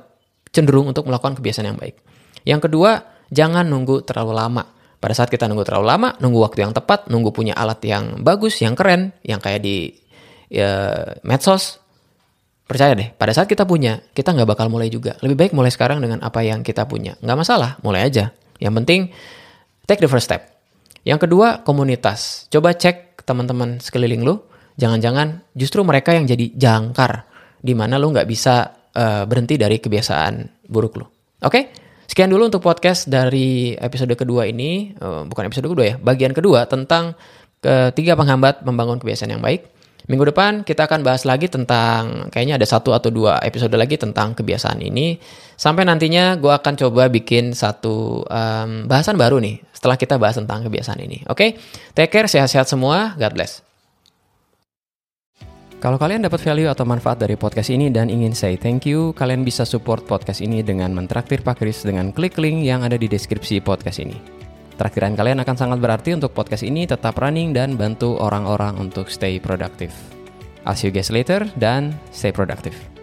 cenderung 0.51 0.91
untuk 0.91 1.07
melakukan 1.07 1.39
kebiasaan 1.39 1.71
yang 1.71 1.79
baik. 1.79 1.95
Yang 2.43 2.67
kedua, 2.69 2.99
jangan 3.31 3.63
nunggu 3.63 4.03
terlalu 4.03 4.35
lama 4.35 4.63
pada 5.05 5.13
saat 5.13 5.29
kita 5.29 5.45
nunggu 5.45 5.61
terlalu 5.67 5.85
lama, 5.85 6.09
nunggu 6.17 6.39
waktu 6.41 6.65
yang 6.65 6.73
tepat, 6.73 7.13
nunggu 7.13 7.29
punya 7.29 7.53
alat 7.53 7.77
yang 7.85 8.25
bagus, 8.25 8.57
yang 8.63 8.73
keren, 8.73 9.13
yang 9.21 9.37
kayak 9.37 9.61
di 9.61 9.93
ya, 10.49 10.97
medsos, 11.21 11.77
percaya 12.65 12.97
deh, 12.97 13.13
pada 13.13 13.29
saat 13.29 13.45
kita 13.45 13.69
punya, 13.69 14.01
kita 14.17 14.33
nggak 14.33 14.57
bakal 14.57 14.65
mulai 14.73 14.89
juga. 14.89 15.13
Lebih 15.21 15.37
baik 15.37 15.51
mulai 15.53 15.69
sekarang 15.69 16.01
dengan 16.01 16.25
apa 16.25 16.41
yang 16.41 16.65
kita 16.65 16.89
punya. 16.89 17.13
Nggak 17.21 17.37
masalah, 17.37 17.77
mulai 17.85 18.07
aja. 18.07 18.33
Yang 18.57 18.73
penting, 18.81 19.01
take 19.85 20.01
the 20.01 20.09
first 20.09 20.25
step. 20.25 20.54
Yang 21.05 21.29
kedua, 21.29 21.61
komunitas. 21.61 22.49
Coba 22.49 22.73
cek 22.73 23.21
teman-teman 23.23 23.77
sekeliling 23.77 24.25
lu. 24.25 24.41
Jangan-jangan 24.75 25.53
justru 25.55 25.85
mereka 25.85 26.11
yang 26.11 26.25
jadi 26.25 26.51
jangkar. 26.51 27.31
di 27.65 27.73
mana 27.73 27.97
lu 27.97 28.13
nggak 28.13 28.29
bisa 28.29 28.77
uh, 28.93 29.25
berhenti 29.25 29.57
dari 29.57 29.81
kebiasaan 29.81 30.65
buruk 30.69 31.01
lu. 31.01 31.05
Oke? 31.05 31.49
Okay? 31.49 31.63
Sekian 32.05 32.29
dulu 32.29 32.45
untuk 32.45 32.61
podcast 32.61 33.09
dari 33.09 33.73
episode 33.73 34.13
kedua 34.13 34.45
ini, 34.45 34.93
uh, 35.01 35.25
bukan 35.25 35.49
episode 35.49 35.65
kedua 35.73 35.85
ya, 35.89 35.95
bagian 35.97 36.29
kedua 36.29 36.69
tentang 36.69 37.17
ketiga 37.65 38.13
penghambat 38.13 38.61
membangun 38.61 39.01
kebiasaan 39.01 39.33
yang 39.33 39.41
baik. 39.41 39.65
Minggu 40.05 40.29
depan 40.29 40.61
kita 40.61 40.85
akan 40.85 41.01
bahas 41.01 41.25
lagi 41.25 41.49
tentang, 41.49 42.29
kayaknya 42.29 42.61
ada 42.61 42.67
satu 42.69 42.93
atau 42.93 43.09
dua 43.09 43.41
episode 43.41 43.73
lagi 43.73 43.97
tentang 43.97 44.37
kebiasaan 44.37 44.77
ini. 44.85 45.17
Sampai 45.57 45.81
nantinya 45.81 46.37
gue 46.37 46.53
akan 46.53 46.77
coba 46.77 47.09
bikin 47.09 47.57
satu 47.57 48.21
um, 48.21 48.85
bahasan 48.85 49.17
baru 49.17 49.41
nih, 49.41 49.65
setelah 49.73 49.97
kita 49.97 50.21
bahas 50.21 50.37
tentang 50.37 50.61
kebiasaan 50.61 51.01
ini. 51.01 51.25
Oke, 51.25 51.33
okay? 51.33 51.49
take 51.97 52.13
care, 52.13 52.29
sehat-sehat 52.29 52.69
semua, 52.69 53.17
God 53.17 53.33
bless. 53.33 53.65
Kalau 55.81 55.97
kalian 55.97 56.21
dapat 56.21 56.41
value 56.41 56.69
atau 56.69 56.85
manfaat 56.85 57.21
dari 57.21 57.33
podcast 57.33 57.73
ini 57.73 57.89
dan 57.89 58.09
ingin 58.09 58.37
say 58.37 58.57
thank 58.61 58.85
you, 58.85 59.09
kalian 59.17 59.41
bisa 59.41 59.65
support 59.65 60.05
podcast 60.05 60.41
ini 60.41 60.61
dengan 60.61 60.93
mentraktir 60.93 61.41
Pak 61.41 61.61
Kris 61.61 61.81
dengan 61.81 62.13
klik 62.13 62.37
link 62.37 62.61
yang 62.61 62.85
ada 62.85 62.97
di 62.97 63.09
deskripsi 63.09 63.61
podcast 63.61 64.01
ini. 64.01 64.44
Traktiran 64.75 65.15
kalian 65.15 65.39
akan 65.39 65.55
sangat 65.55 65.79
berarti 65.79 66.11
untuk 66.11 66.35
podcast 66.35 66.67
ini 66.67 66.83
tetap 66.83 67.15
running 67.15 67.55
dan 67.55 67.79
bantu 67.79 68.19
orang-orang 68.19 68.75
untuk 68.75 69.07
stay 69.07 69.39
productive. 69.39 69.95
I'll 70.67 70.75
see 70.75 70.91
you 70.91 70.93
guys 70.95 71.13
later 71.13 71.47
dan 71.55 71.95
stay 72.11 72.35
productive. 72.35 72.94